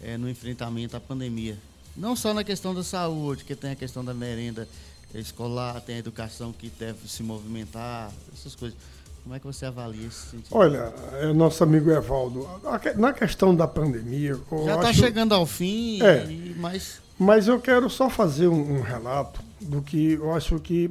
é, 0.00 0.16
no 0.16 0.28
enfrentamento 0.28 0.96
à 0.96 1.00
pandemia 1.00 1.56
não 1.96 2.16
só 2.16 2.32
na 2.32 2.42
questão 2.42 2.74
da 2.74 2.82
saúde, 2.82 3.44
que 3.44 3.54
tem 3.54 3.72
a 3.72 3.76
questão 3.76 4.04
da 4.04 4.14
merenda 4.14 4.68
escolar, 5.14 5.80
tem 5.80 5.96
a 5.96 5.98
educação 5.98 6.52
que 6.52 6.70
deve 6.78 7.08
se 7.08 7.22
movimentar, 7.22 8.10
essas 8.32 8.54
coisas. 8.54 8.78
Como 9.22 9.34
é 9.34 9.38
que 9.38 9.46
você 9.46 9.66
avalia 9.66 10.06
esse 10.06 10.30
sentido? 10.30 10.48
Olha, 10.50 10.92
é 11.20 11.32
nosso 11.32 11.62
amigo 11.62 11.90
Evaldo, 11.90 12.48
na 12.96 13.12
questão 13.12 13.54
da 13.54 13.68
pandemia. 13.68 14.36
Já 14.64 14.74
está 14.74 14.88
acho... 14.88 14.98
chegando 14.98 15.32
ao 15.32 15.46
fim, 15.46 16.02
é, 16.02 16.26
mas. 16.56 17.00
Mas 17.18 17.46
eu 17.46 17.60
quero 17.60 17.88
só 17.88 18.10
fazer 18.10 18.48
um, 18.48 18.78
um 18.78 18.82
relato 18.82 19.40
do 19.60 19.80
que 19.80 20.14
eu 20.14 20.32
acho 20.32 20.58
que 20.58 20.90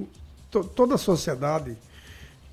to, 0.49 0.63
toda 0.63 0.95
a 0.95 0.97
sociedade 0.97 1.75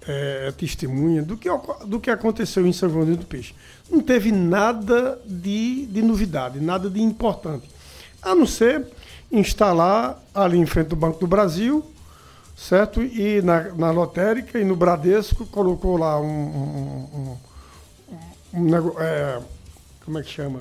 é, 0.05 0.53
testemunha 0.57 1.23
do 1.23 1.37
que, 1.37 1.49
do 1.87 2.01
que 2.01 2.11
aconteceu 2.11 2.67
em 2.67 2.73
São 2.73 2.91
João 2.91 3.05
do 3.05 3.25
Peixe. 3.25 3.55
Não 3.89 4.01
teve 4.01 4.33
nada 4.33 5.21
de, 5.25 5.87
de 5.87 6.03
novidade, 6.03 6.59
nada 6.61 6.91
de 6.91 7.01
importante 7.01 7.69
a 8.23 8.35
não 8.35 8.47
ser 8.47 8.87
instalar 9.31 10.19
ali 10.35 10.59
em 10.59 10.67
frente 10.67 10.89
do 10.89 10.97
Banco 10.97 11.21
do 11.21 11.27
Brasil, 11.27 11.85
certo? 12.57 13.03
E 13.03 13.43
na, 13.43 13.73
na 13.75 13.91
lotérica 13.91 14.59
e 14.59 14.65
no 14.65 14.77
Bradesco 14.77 15.47
colocou 15.47 15.97
lá 15.97 16.21
um, 16.21 16.27
um, 16.27 17.39
um, 18.55 18.61
um 18.61 19.01
é, 19.01 19.41
como 20.05 20.19
é 20.19 20.23
que 20.23 20.31
chama? 20.31 20.61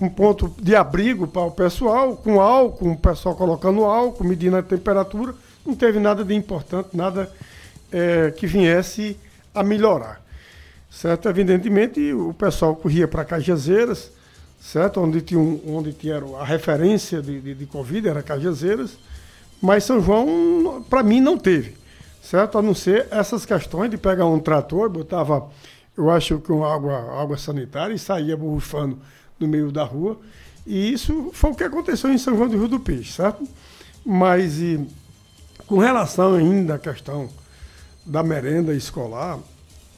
um 0.00 0.08
ponto 0.08 0.52
de 0.60 0.74
abrigo 0.74 1.26
para 1.26 1.42
o 1.42 1.50
pessoal, 1.50 2.16
com 2.16 2.40
álcool, 2.40 2.92
o 2.92 2.96
pessoal 2.96 3.36
colocando 3.36 3.84
álcool, 3.84 4.24
medindo 4.24 4.56
a 4.56 4.62
temperatura, 4.62 5.34
não 5.64 5.74
teve 5.74 5.98
nada 5.98 6.24
de 6.24 6.34
importante, 6.34 6.96
nada 6.96 7.30
é, 7.92 8.30
que 8.30 8.46
viesse 8.46 9.18
a 9.54 9.62
melhorar. 9.62 10.22
Certo? 10.90 11.28
Evidentemente, 11.28 12.12
o 12.14 12.32
pessoal 12.32 12.74
corria 12.74 13.06
para 13.06 13.24
Cajazeiras, 13.24 14.10
certo? 14.60 15.00
Onde 15.00 15.22
tinha, 15.22 15.40
onde 15.40 15.92
tinha 15.92 16.22
a 16.38 16.44
referência 16.44 17.22
de, 17.22 17.40
de, 17.40 17.54
de 17.54 17.66
Covid, 17.66 18.08
era 18.08 18.22
Cajazeiras, 18.22 18.98
mas 19.60 19.84
São 19.84 20.00
João, 20.00 20.84
para 20.88 21.02
mim, 21.02 21.20
não 21.20 21.38
teve, 21.38 21.76
certo? 22.22 22.58
A 22.58 22.62
não 22.62 22.74
ser 22.74 23.08
essas 23.10 23.44
questões 23.46 23.90
de 23.90 23.96
pegar 23.96 24.26
um 24.26 24.38
trator, 24.38 24.88
botava, 24.88 25.48
eu 25.96 26.10
acho 26.10 26.38
que 26.38 26.52
uma 26.52 26.72
água, 26.72 27.20
água 27.20 27.36
sanitária 27.36 27.94
e 27.94 27.98
saía 27.98 28.36
bufando 28.36 28.98
no 29.38 29.48
meio 29.48 29.72
da 29.72 29.82
rua. 29.82 30.18
E 30.66 30.92
isso 30.92 31.30
foi 31.32 31.50
o 31.50 31.54
que 31.54 31.64
aconteceu 31.64 32.12
em 32.12 32.18
São 32.18 32.36
João 32.36 32.48
do 32.48 32.58
Rio 32.58 32.68
do 32.68 32.80
Peixe, 32.80 33.12
certo? 33.12 33.46
Mas 34.04 34.58
e, 34.58 34.86
com 35.66 35.78
relação 35.78 36.34
ainda 36.34 36.74
à 36.74 36.78
questão 36.78 37.28
da 38.04 38.22
merenda 38.22 38.74
escolar, 38.74 39.38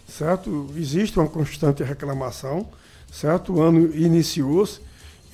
certo? 0.07 0.69
Existe 0.77 1.19
uma 1.19 1.29
constante 1.29 1.83
reclamação, 1.83 2.67
certo? 3.13 3.53
O 3.53 3.63
ano 3.63 3.95
iniciou-se 3.95 4.81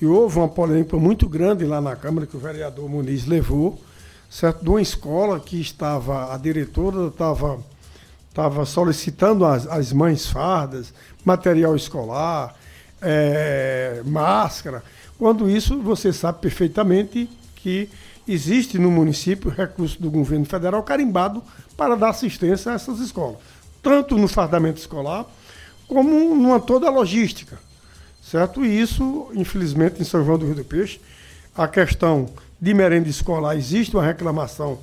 e 0.01 0.05
houve 0.05 0.37
uma 0.37 0.49
polêmica 0.49 0.97
muito 0.97 1.27
grande 1.27 1.65
lá 1.65 1.79
na 1.79 1.95
Câmara 1.95 2.27
que 2.27 2.35
o 2.35 2.39
vereador 2.39 2.87
Muniz 2.89 3.25
levou, 3.25 3.81
certo? 4.29 4.61
De 4.61 4.69
uma 4.69 4.81
escola 4.81 5.39
que 5.39 5.59
estava, 5.59 6.33
a 6.33 6.37
diretora 6.37 7.07
estava, 7.07 7.59
estava 8.27 8.65
solicitando 8.65 9.45
as, 9.45 9.65
as 9.65 9.93
mães 9.93 10.27
fardas, 10.27 10.93
material 11.23 11.75
escolar, 11.75 12.53
é, 13.01 14.01
máscara, 14.05 14.83
quando 15.17 15.49
isso 15.49 15.79
você 15.79 16.11
sabe 16.11 16.39
perfeitamente 16.39 17.29
que 17.55 17.89
existe 18.27 18.77
no 18.77 18.91
município 18.91 19.49
recurso 19.49 20.01
do 20.01 20.11
governo 20.11 20.45
federal 20.45 20.83
carimbado 20.83 21.41
para 21.77 21.95
dar 21.95 22.09
assistência 22.09 22.71
a 22.71 22.75
essas 22.75 22.99
escolas, 22.99 23.37
tanto 23.81 24.17
no 24.17 24.27
fardamento 24.27 24.79
escolar 24.79 25.25
como 25.87 26.35
numa 26.35 26.59
toda 26.59 26.87
a 26.87 26.91
logística, 26.91 27.57
certo? 28.29 28.63
E 28.63 28.79
isso, 28.79 29.29
infelizmente, 29.33 30.01
em 30.01 30.05
São 30.05 30.23
João 30.23 30.37
do 30.37 30.45
Rio 30.45 30.55
do 30.55 30.63
Peixe, 30.63 31.01
a 31.55 31.67
questão 31.67 32.29
de 32.61 32.73
merenda 32.73 33.09
escolar 33.09 33.55
existe 33.55 33.95
uma 33.95 34.05
reclamação 34.05 34.77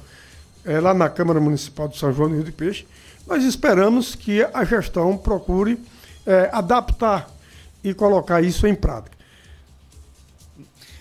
é, 0.64 0.80
lá 0.80 0.92
na 0.92 1.08
Câmara 1.08 1.38
Municipal 1.38 1.86
de 1.86 1.96
São 1.96 2.12
João 2.12 2.28
do 2.28 2.34
Rio 2.34 2.44
do 2.44 2.52
Peixe. 2.52 2.86
Nós 3.26 3.44
esperamos 3.44 4.14
que 4.14 4.42
a 4.42 4.64
gestão 4.64 5.16
procure 5.16 5.78
é, 6.26 6.50
adaptar 6.52 7.30
e 7.84 7.94
colocar 7.94 8.42
isso 8.42 8.66
em 8.66 8.74
prática. 8.74 9.16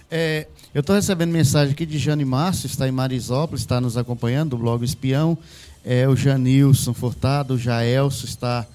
É, 0.10 0.48
eu 0.74 0.82
estou 0.82 0.96
recebendo 0.96 1.32
mensagem 1.32 1.74
aqui 1.74 1.86
de 1.86 1.98
Jane 1.98 2.26
Márcio, 2.26 2.68
está 2.68 2.88
em 2.88 2.92
Marisópolis, 2.92 3.62
está 3.62 3.82
nos 3.82 3.98
acompanhando, 3.98 4.52
do 4.52 4.58
blog 4.58 4.84
Espião. 4.84 5.36
É, 5.84 6.08
o 6.08 6.16
Janilson 6.16 6.94
Furtado, 6.94 7.56
o 7.56 7.58
Jaelso 7.58 8.26
está 8.26 8.68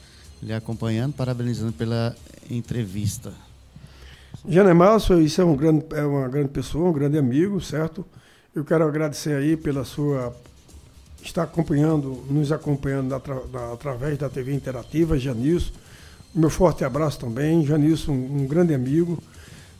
lhe 0.43 0.53
acompanhando, 0.53 1.12
parabenizando 1.12 1.73
pela 1.73 2.17
entrevista. 2.50 3.33
Jane 4.49 4.73
Márcio, 4.75 5.20
isso 5.20 5.40
é, 5.40 5.44
um 5.44 5.54
grande, 5.54 5.85
é 5.92 6.02
uma 6.02 6.28
grande 6.28 6.49
pessoa, 6.49 6.88
um 6.88 6.92
grande 6.92 7.18
amigo, 7.18 7.61
certo? 7.61 8.04
Eu 8.54 8.64
quero 8.64 8.87
agradecer 8.87 9.35
aí 9.35 9.56
pela 9.56 9.85
sua 9.85 10.35
estar 11.23 11.42
acompanhando, 11.42 12.25
nos 12.30 12.50
acompanhando 12.50 13.14
através 13.73 14.16
da 14.16 14.28
TV 14.28 14.54
Interativa, 14.54 15.18
Janilson 15.18 15.73
meu 16.35 16.50
forte 16.50 16.85
abraço 16.85 17.18
também. 17.18 17.64
Janilson, 17.66 18.12
um 18.12 18.47
grande 18.47 18.73
amigo, 18.73 19.18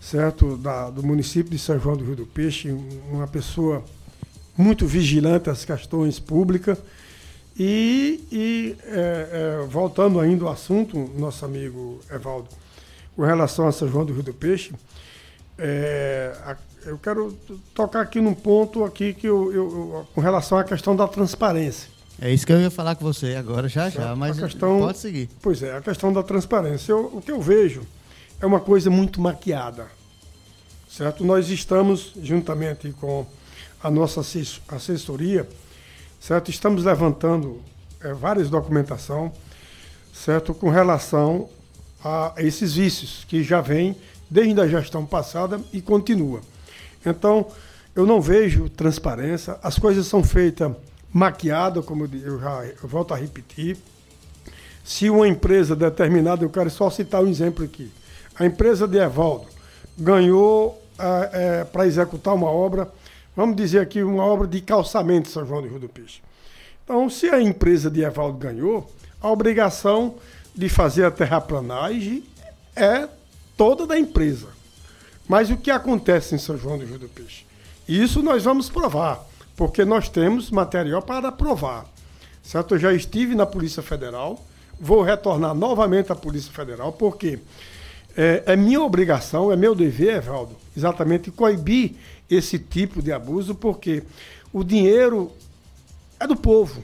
certo? 0.00 0.57
Da, 0.57 0.90
do 0.90 1.02
município 1.02 1.50
de 1.50 1.59
São 1.59 1.79
João 1.79 1.97
do 1.97 2.05
Rio 2.05 2.17
do 2.17 2.26
Peixe, 2.26 2.71
uma 3.11 3.26
pessoa 3.26 3.85
muito 4.57 4.87
vigilante 4.87 5.49
às 5.49 5.64
questões 5.64 6.19
públicas. 6.19 6.79
E, 7.59 8.21
e 8.33 8.76
é, 8.85 9.61
é, 9.62 9.67
voltando 9.67 10.19
ainda 10.19 10.45
ao 10.45 10.52
assunto, 10.52 11.11
nosso 11.17 11.45
amigo 11.45 12.00
Evaldo, 12.11 12.49
com 13.21 13.27
relação 13.27 13.69
a 13.69 13.73
São 13.73 13.87
João 13.87 14.07
do 14.07 14.15
Rio 14.15 14.23
do 14.23 14.33
Peixe, 14.33 14.73
é, 15.59 16.57
eu 16.87 16.97
quero 16.97 17.37
tocar 17.75 18.00
aqui 18.00 18.19
num 18.19 18.33
ponto 18.33 18.83
aqui 18.83 19.12
que 19.12 19.27
eu, 19.27 19.53
eu, 19.53 19.71
eu, 19.71 20.09
com 20.15 20.23
relação 20.23 20.57
à 20.57 20.65
questão 20.65 20.97
da 20.97 21.07
transparência. 21.07 21.91
É 22.19 22.33
isso 22.33 22.47
que 22.47 22.53
eu 22.55 22.59
ia 22.59 22.71
falar 22.71 22.95
com 22.95 23.05
você 23.05 23.35
agora, 23.35 23.69
já 23.69 23.91
já, 23.91 24.17
mas 24.17 24.41
questão, 24.41 24.79
pode 24.79 24.97
seguir. 24.97 25.29
Pois 25.43 25.62
é, 25.62 25.77
a 25.77 25.83
questão 25.83 26.11
da 26.11 26.23
transparência. 26.23 26.93
Eu, 26.93 27.11
o 27.12 27.21
que 27.21 27.31
eu 27.31 27.43
vejo 27.43 27.83
é 28.41 28.47
uma 28.47 28.59
coisa 28.59 28.89
muito 28.89 29.21
maquiada, 29.21 29.89
certo? 30.89 31.23
Nós 31.23 31.50
estamos, 31.50 32.15
juntamente 32.23 32.91
com 32.93 33.27
a 33.83 33.91
nossa 33.91 34.23
assessoria, 34.69 35.47
certo? 36.19 36.50
Estamos 36.50 36.85
levantando 36.85 37.61
é, 38.00 38.15
várias 38.15 38.49
documentação, 38.49 39.31
certo? 40.11 40.55
Com 40.55 40.71
relação 40.71 41.50
a 42.02 42.35
esses 42.38 42.75
vícios 42.75 43.25
que 43.28 43.42
já 43.42 43.61
vêm 43.61 43.97
desde 44.28 44.61
a 44.61 44.66
gestão 44.66 45.04
passada 45.04 45.61
e 45.73 45.80
continua. 45.80 46.40
Então, 47.04 47.47
eu 47.95 48.07
não 48.07 48.21
vejo 48.21 48.69
transparência, 48.69 49.59
as 49.62 49.78
coisas 49.78 50.07
são 50.07 50.23
feitas 50.23 50.73
maquiada, 51.12 51.83
como 51.83 52.04
eu 52.04 52.40
já 52.40 52.64
eu 52.83 52.88
volto 52.88 53.12
a 53.12 53.16
repetir. 53.16 53.76
Se 54.85 55.11
uma 55.11 55.26
empresa 55.26 55.75
determinada, 55.75 56.45
eu 56.45 56.50
quero 56.50 56.71
só 56.71 56.88
citar 56.88 57.23
um 57.23 57.28
exemplo 57.28 57.64
aqui. 57.64 57.90
A 58.38 58.47
empresa 58.47 58.87
de 58.87 58.99
Evaldo 58.99 59.47
ganhou 59.99 60.80
é, 60.99 61.30
é, 61.33 61.64
para 61.64 61.87
executar 61.87 62.35
uma 62.35 62.50
obra, 62.50 62.90
vamos 63.37 63.57
dizer 63.57 63.80
aqui, 63.80 64.02
uma 64.02 64.25
obra 64.25 64.47
de 64.47 64.61
calçamento 64.61 65.28
em 65.28 65.33
São 65.33 65.45
João 65.45 65.62
do 65.62 65.69
Rio 65.69 65.78
do 65.78 65.88
Peixe. 65.88 66.23
Então, 66.85 67.09
se 67.11 67.28
a 67.28 67.40
empresa 67.40 67.90
de 67.90 68.02
Evaldo 68.02 68.38
ganhou, 68.38 68.90
a 69.21 69.30
obrigação 69.30 70.14
de 70.54 70.69
fazer 70.69 71.04
a 71.04 71.11
terraplanagem 71.11 72.25
é 72.75 73.09
toda 73.57 73.87
da 73.87 73.99
empresa. 73.99 74.49
Mas 75.28 75.50
o 75.50 75.57
que 75.57 75.71
acontece 75.71 76.35
em 76.35 76.38
São 76.38 76.57
João 76.59 76.78
do 76.78 76.85
Rio 76.85 76.99
do 76.99 77.09
Peixe? 77.09 77.45
Isso 77.88 78.23
nós 78.23 78.45
vamos 78.45 78.69
provar 78.69 79.30
porque 79.61 79.85
nós 79.85 80.09
temos 80.09 80.50
material 80.50 81.02
para 81.02 81.30
provar. 81.30 81.85
Certo? 82.42 82.75
Eu 82.75 82.78
já 82.78 82.95
estive 82.95 83.35
na 83.35 83.45
Polícia 83.45 83.83
Federal, 83.83 84.42
vou 84.80 85.02
retornar 85.02 85.54
novamente 85.54 86.11
à 86.11 86.14
Polícia 86.14 86.50
Federal, 86.50 86.95
porque 86.95 87.38
é, 88.16 88.42
é 88.47 88.57
minha 88.57 88.80
obrigação, 88.80 89.52
é 89.52 89.57
meu 89.57 89.75
dever, 89.75 90.16
Evaldo, 90.16 90.57
exatamente 90.75 91.30
coibir 91.30 91.92
esse 92.30 92.59
tipo 92.59 93.02
de 93.02 93.12
abuso, 93.12 93.54
porque 93.54 94.02
o 94.50 94.64
dinheiro 94.64 95.30
é 96.19 96.26
do 96.26 96.37
povo. 96.37 96.83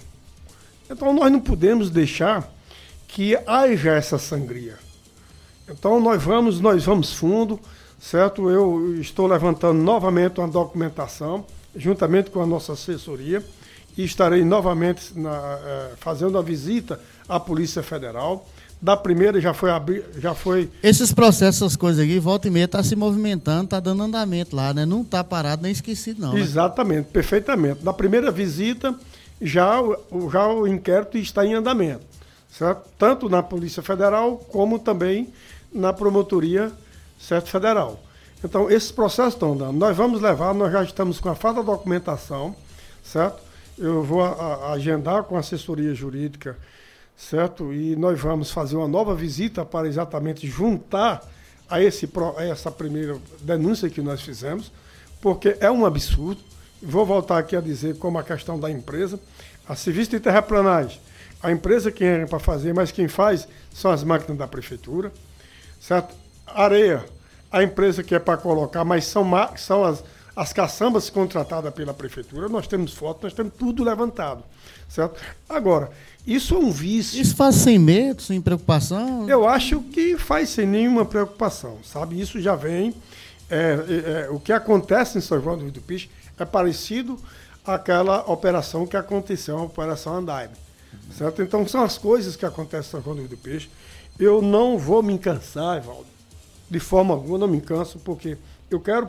Então 0.90 1.14
nós 1.14 1.32
não 1.32 1.40
podemos 1.40 1.88
deixar 1.88 2.46
que 3.16 3.34
haja 3.46 3.94
essa 3.94 4.18
sangria. 4.18 4.74
Então 5.66 5.98
nós 5.98 6.22
vamos, 6.22 6.60
nós 6.60 6.84
vamos 6.84 7.14
fundo, 7.14 7.58
certo? 7.98 8.50
Eu 8.50 9.00
estou 9.00 9.26
levantando 9.26 9.82
novamente 9.82 10.38
uma 10.38 10.46
documentação 10.46 11.46
juntamente 11.74 12.28
com 12.28 12.42
a 12.42 12.46
nossa 12.46 12.74
assessoria, 12.74 13.42
e 13.96 14.04
estarei 14.04 14.44
novamente 14.44 15.18
na, 15.18 15.58
é, 15.64 15.92
fazendo 15.96 16.36
a 16.36 16.42
visita 16.42 17.00
à 17.26 17.40
Polícia 17.40 17.82
Federal. 17.82 18.46
Da 18.82 18.94
primeira 18.94 19.40
já 19.40 19.54
foi 19.54 19.70
abrir, 19.70 20.04
já 20.18 20.34
foi. 20.34 20.70
Esses 20.82 21.10
processos, 21.10 21.62
essas 21.62 21.76
coisas 21.76 22.04
aqui, 22.04 22.18
volta 22.18 22.48
e 22.48 22.50
meia, 22.50 22.66
está 22.66 22.82
se 22.82 22.94
movimentando, 22.94 23.64
está 23.64 23.80
dando 23.80 24.02
andamento 24.02 24.54
lá, 24.54 24.74
né? 24.74 24.84
Não 24.84 25.00
está 25.00 25.24
parado 25.24 25.62
nem 25.62 25.72
esquecido, 25.72 26.20
não. 26.20 26.34
Né? 26.34 26.40
Exatamente, 26.40 27.06
perfeitamente. 27.06 27.82
Na 27.82 27.94
primeira 27.94 28.30
visita, 28.30 28.94
já 29.40 29.82
já 30.30 30.48
o 30.48 30.66
inquérito 30.66 31.16
está 31.16 31.46
em 31.46 31.54
andamento, 31.54 32.04
certo? 32.50 32.88
Tanto 32.98 33.28
na 33.28 33.42
Polícia 33.42 33.82
Federal 33.82 34.36
como 34.36 34.78
também 34.78 35.32
na 35.72 35.92
Promotoria 35.92 36.72
certo, 37.18 37.48
Federal. 37.48 38.00
Então, 38.44 38.70
esses 38.70 38.92
processos 38.92 39.34
estão 39.34 39.52
andando. 39.52 39.76
Nós 39.76 39.96
vamos 39.96 40.20
levar, 40.20 40.54
nós 40.54 40.72
já 40.72 40.82
estamos 40.82 41.18
com 41.18 41.28
a 41.28 41.34
falta 41.34 41.60
de 41.60 41.66
documentação, 41.66 42.54
certo? 43.02 43.42
Eu 43.78 44.02
vou 44.02 44.22
a, 44.22 44.30
a, 44.30 44.72
agendar 44.72 45.24
com 45.24 45.36
a 45.36 45.40
assessoria 45.40 45.94
jurídica, 45.94 46.56
certo? 47.16 47.72
E 47.72 47.96
nós 47.96 48.20
vamos 48.20 48.50
fazer 48.50 48.76
uma 48.76 48.88
nova 48.88 49.14
visita 49.14 49.64
para 49.64 49.88
exatamente 49.88 50.46
juntar 50.46 51.22
a, 51.68 51.82
esse, 51.82 52.08
a 52.36 52.44
essa 52.44 52.70
primeira 52.70 53.18
denúncia 53.40 53.90
que 53.90 54.00
nós 54.00 54.20
fizemos, 54.20 54.70
porque 55.20 55.56
é 55.60 55.70
um 55.70 55.84
absurdo. 55.84 56.40
Vou 56.80 57.06
voltar 57.06 57.38
aqui 57.38 57.56
a 57.56 57.60
dizer 57.60 57.98
como 57.98 58.18
a 58.18 58.22
questão 58.22 58.60
da 58.60 58.70
empresa. 58.70 59.18
A 59.68 59.74
serviço 59.74 60.10
de 60.10 60.20
terraplanagem, 60.20 61.00
a 61.42 61.50
empresa 61.50 61.90
que 61.90 62.04
é 62.04 62.26
para 62.26 62.38
fazer, 62.38 62.74
mas 62.74 62.90
quem 62.90 63.08
faz 63.08 63.46
são 63.72 63.90
as 63.90 64.02
máquinas 64.02 64.38
da 64.38 64.46
prefeitura, 64.46 65.12
certo? 65.80 66.14
Areia, 66.46 67.04
a 67.50 67.62
empresa 67.62 68.02
que 68.02 68.14
é 68.14 68.18
para 68.18 68.36
colocar, 68.36 68.84
mas 68.84 69.04
são, 69.04 69.28
são 69.56 69.84
as, 69.84 70.02
as 70.34 70.52
caçambas 70.52 71.10
contratadas 71.10 71.72
pela 71.72 71.94
prefeitura, 71.94 72.48
nós 72.48 72.66
temos 72.66 72.94
foto, 72.94 73.24
nós 73.24 73.32
temos 73.32 73.52
tudo 73.58 73.84
levantado. 73.84 74.42
Certo? 74.88 75.20
Agora, 75.48 75.90
isso 76.26 76.54
é 76.54 76.58
um 76.58 76.70
vício. 76.70 77.20
Isso 77.20 77.34
faz 77.34 77.56
sem 77.56 77.78
medo, 77.78 78.22
sem 78.22 78.40
preocupação? 78.40 79.28
Eu 79.28 79.48
acho 79.48 79.80
que 79.80 80.16
faz 80.16 80.50
sem 80.50 80.66
nenhuma 80.66 81.04
preocupação, 81.04 81.78
sabe? 81.84 82.20
Isso 82.20 82.40
já 82.40 82.54
vem 82.54 82.94
é, 83.48 84.26
é, 84.26 84.30
o 84.30 84.40
que 84.40 84.52
acontece 84.52 85.18
em 85.18 85.20
São 85.20 85.40
João 85.40 85.56
do 85.56 85.64
Rio 85.64 85.72
do 85.72 85.80
Peixe 85.80 86.10
é 86.38 86.44
parecido 86.44 87.18
àquela 87.64 88.30
operação 88.30 88.86
que 88.86 88.96
aconteceu, 88.96 89.56
a 89.58 89.62
Operação 89.62 90.16
Andaime. 90.16 90.54
Certo? 91.16 91.42
Então 91.42 91.66
são 91.66 91.82
as 91.82 91.96
coisas 91.96 92.36
que 92.36 92.44
acontecem 92.44 92.88
em 92.88 92.90
São 92.90 93.02
João 93.02 93.26
do 93.26 93.36
Peixe. 93.36 93.68
Eu 94.18 94.42
não 94.42 94.78
vou 94.78 95.02
me 95.02 95.18
cansar, 95.18 95.78
Evaldo, 95.78 96.06
de 96.70 96.80
forma 96.80 97.14
alguma, 97.14 97.38
não 97.38 97.48
me 97.48 97.60
canso, 97.60 97.98
porque 97.98 98.36
eu 98.70 98.80
quero 98.80 99.08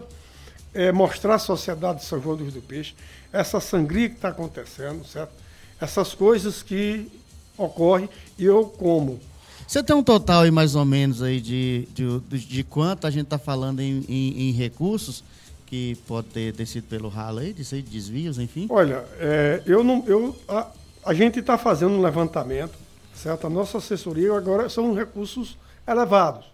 é, 0.74 0.92
mostrar 0.92 1.36
à 1.36 1.40
sociedade 1.40 2.00
de 2.00 2.06
São 2.06 2.22
João 2.22 2.36
do 2.36 2.62
Peixe 2.62 2.94
essa 3.32 3.60
sangria 3.60 4.10
que 4.10 4.16
está 4.16 4.30
acontecendo, 4.30 5.06
certo? 5.06 5.32
Essas 5.80 6.14
coisas 6.14 6.64
que 6.64 7.10
ocorrem 7.58 8.10
e 8.38 8.46
eu 8.46 8.66
como. 8.66 9.20
Você 9.68 9.84
tem 9.84 9.96
um 9.96 10.04
total 10.04 10.44
aí 10.44 10.52
mais 10.52 10.76
ou 10.76 10.86
menos 10.86 11.22
aí 11.22 11.42
de, 11.42 11.88
de, 11.94 12.40
de 12.40 12.64
quanto 12.64 13.06
a 13.06 13.10
gente 13.10 13.26
está 13.26 13.38
falando 13.38 13.82
em, 13.82 14.04
em, 14.08 14.50
em, 14.50 14.52
recursos 14.52 15.24
que 15.66 15.98
pode 16.08 16.28
ter 16.30 16.54
descido 16.54 16.88
pelo 16.88 17.10
ralo 17.10 17.40
aí, 17.40 17.52
de 17.52 17.82
desvios, 17.82 18.40
enfim? 18.40 18.68
Olha, 18.70 19.04
é, 19.20 19.62
eu 19.66 19.84
não, 19.84 20.04
eu, 20.08 20.34
a, 20.48 20.68
a 21.08 21.14
gente 21.14 21.40
está 21.40 21.58
fazendo 21.58 21.94
um 21.94 22.02
levantamento, 22.02 22.78
certo? 23.16 23.48
A 23.48 23.50
nossa 23.50 23.78
assessoria 23.78 24.36
agora 24.36 24.68
são 24.68 24.94
recursos 24.94 25.58
elevados, 25.88 26.54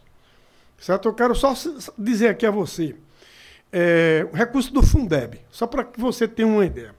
certo? 0.77 1.07
Eu 1.07 1.13
quero 1.15 1.33
só 1.33 1.55
dizer 1.97 2.27
aqui 2.27 2.45
a 2.45 2.51
você, 2.51 2.95
é, 3.71 4.27
o 4.31 4.35
recurso 4.35 4.71
do 4.71 4.83
Fundeb, 4.83 5.41
só 5.49 5.65
para 5.65 5.83
que 5.83 5.99
você 5.99 6.27
tenha 6.27 6.47
uma 6.47 6.63
ideia. 6.63 6.93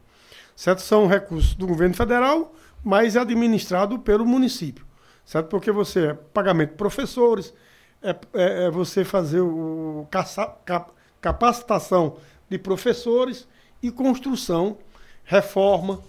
Certo? 0.57 0.83
São 0.83 1.07
recursos 1.07 1.55
do 1.55 1.65
governo 1.65 1.95
federal, 1.95 2.53
mas 2.83 3.15
é 3.15 3.21
administrado 3.21 4.01
pelo 4.01 4.27
município. 4.27 4.85
Certo? 5.25 5.47
Porque 5.47 5.71
você 5.71 6.09
é 6.09 6.15
pagamento 6.15 6.71
de 6.71 6.77
professores, 6.77 7.55
é, 8.03 8.17
é, 8.35 8.65
é 8.65 8.71
você 8.71 9.05
fazer 9.05 9.41
o 9.41 10.09
caça, 10.11 10.47
cap, 10.65 10.91
capacitação 11.21 12.17
de 12.51 12.59
professores 12.59 13.47
e 13.81 13.93
construção, 13.93 14.77
reforma 15.23 16.03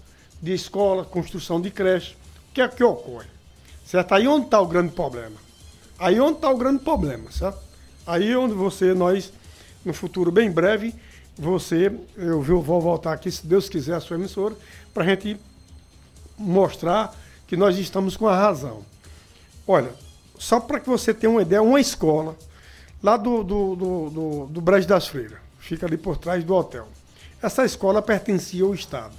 de 0.46 0.52
escola, 0.52 1.04
construção 1.04 1.60
de 1.60 1.72
creche. 1.72 2.14
O 2.50 2.54
que 2.54 2.60
é 2.60 2.68
que 2.68 2.84
ocorre? 2.84 3.26
Certo? 3.84 4.12
Aí 4.12 4.28
onde 4.28 4.46
está 4.46 4.60
o 4.60 4.66
grande 4.66 4.92
problema? 4.92 5.36
Aí 5.98 6.20
onde 6.20 6.36
está 6.36 6.48
o 6.50 6.56
grande 6.56 6.84
problema, 6.84 7.32
certo? 7.32 7.58
Aí 8.06 8.34
onde 8.36 8.54
você, 8.54 8.94
nós 8.94 9.32
no 9.84 9.92
futuro 9.92 10.30
bem 10.30 10.48
breve, 10.48 10.94
você, 11.36 11.92
eu 12.16 12.40
vou 12.40 12.80
voltar 12.80 13.12
aqui, 13.12 13.30
se 13.30 13.44
Deus 13.44 13.68
quiser, 13.68 13.94
a 13.94 14.00
sua 14.00 14.16
emissora, 14.16 14.54
para 14.94 15.02
a 15.02 15.06
gente 15.06 15.36
mostrar 16.38 17.14
que 17.46 17.56
nós 17.56 17.76
estamos 17.76 18.16
com 18.16 18.28
a 18.28 18.36
razão. 18.36 18.84
Olha, 19.66 19.92
só 20.38 20.60
para 20.60 20.78
que 20.78 20.88
você 20.88 21.12
tenha 21.12 21.30
uma 21.30 21.42
ideia, 21.42 21.60
uma 21.60 21.80
escola 21.80 22.36
lá 23.02 23.16
do, 23.16 23.42
do, 23.42 23.74
do, 23.74 24.10
do, 24.10 24.46
do 24.46 24.60
Brejo 24.60 24.86
das 24.86 25.08
Freiras, 25.08 25.38
fica 25.58 25.86
ali 25.86 25.96
por 25.96 26.16
trás 26.16 26.44
do 26.44 26.54
hotel. 26.54 26.86
Essa 27.42 27.64
escola 27.64 28.00
pertencia 28.00 28.64
ao 28.64 28.74
Estado, 28.74 29.14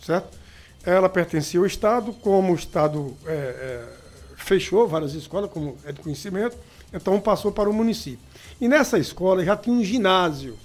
certo? 0.00 0.39
Ela 0.84 1.08
pertencia 1.08 1.60
ao 1.60 1.66
Estado, 1.66 2.12
como 2.12 2.52
o 2.52 2.56
Estado 2.56 3.16
é, 3.26 3.32
é, 3.32 3.88
fechou 4.36 4.88
várias 4.88 5.14
escolas, 5.14 5.50
como 5.50 5.76
é 5.84 5.92
de 5.92 6.00
conhecimento, 6.00 6.56
então 6.92 7.20
passou 7.20 7.52
para 7.52 7.68
o 7.68 7.72
município. 7.72 8.24
E 8.60 8.66
nessa 8.66 8.98
escola 8.98 9.44
já 9.44 9.56
tinha 9.56 9.76
um 9.76 9.84
ginásio. 9.84 10.58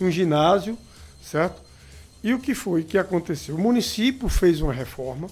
Um 0.00 0.10
ginásio, 0.10 0.78
certo? 1.22 1.60
E 2.22 2.34
o 2.34 2.38
que 2.38 2.54
foi 2.54 2.84
que 2.84 2.98
aconteceu? 2.98 3.54
O 3.54 3.58
município 3.58 4.28
fez 4.28 4.60
uma 4.60 4.72
reforma 4.72 5.28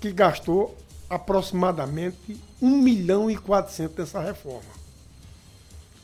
que 0.00 0.12
gastou 0.12 0.76
aproximadamente 1.08 2.40
1 2.62 2.70
milhão 2.78 3.30
e 3.30 3.36
400 3.36 3.96
dessa 3.96 4.20
reforma. 4.20 4.80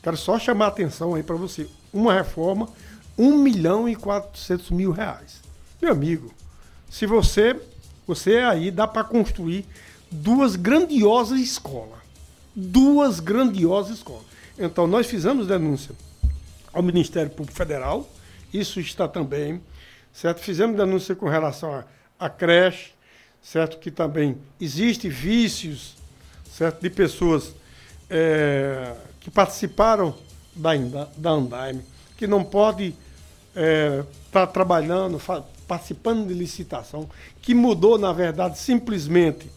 Quero 0.03 0.17
só 0.17 0.37
chamar 0.37 0.65
a 0.65 0.69
atenção 0.69 1.15
aí 1.15 1.23
para 1.23 1.35
você. 1.35 1.67
Uma 1.93 2.13
reforma, 2.13 2.69
1 3.17 3.37
milhão 3.37 3.87
e 3.89 3.95
400 3.95 4.69
mil 4.71 4.91
reais. 4.91 5.41
Meu 5.81 5.91
amigo, 5.91 6.31
se 6.89 7.05
você, 7.05 7.59
você 8.05 8.37
aí 8.37 8.71
dá 8.71 8.87
para 8.87 9.03
construir 9.03 9.65
duas 10.11 10.55
grandiosas 10.55 11.39
escolas. 11.39 11.99
Duas 12.55 13.19
grandiosas 13.19 13.97
escolas. 13.97 14.25
Então, 14.57 14.87
nós 14.87 15.05
fizemos 15.05 15.47
denúncia 15.47 15.93
ao 16.73 16.81
Ministério 16.81 17.29
Público 17.29 17.57
Federal, 17.57 18.07
isso 18.53 18.79
está 18.79 19.07
também, 19.07 19.61
certo? 20.13 20.39
Fizemos 20.41 20.77
denúncia 20.77 21.15
com 21.15 21.27
relação 21.27 21.83
à 22.19 22.29
creche, 22.29 22.91
certo? 23.41 23.77
Que 23.77 23.91
também 23.91 24.37
existe 24.59 25.09
vícios, 25.09 25.95
certo? 26.49 26.81
De 26.81 26.89
pessoas 26.89 27.53
é, 28.09 28.95
que 29.19 29.29
participaram 29.29 30.15
da, 30.55 30.75
da 31.17 31.29
Andaime, 31.31 31.83
que 32.17 32.25
não 32.25 32.43
pode 32.43 32.95
estar 33.49 33.55
é, 33.55 34.03
tá 34.31 34.47
trabalhando, 34.47 35.19
participando 35.67 36.27
de 36.27 36.33
licitação, 36.33 37.09
que 37.41 37.53
mudou, 37.53 37.97
na 37.97 38.13
verdade, 38.13 38.57
simplesmente 38.57 39.49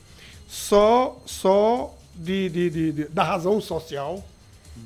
só, 0.48 1.16
só 1.24 1.94
de, 2.14 2.48
de, 2.48 2.70
de, 2.70 2.92
de 2.92 3.04
da 3.04 3.22
razão 3.22 3.60
social, 3.60 4.24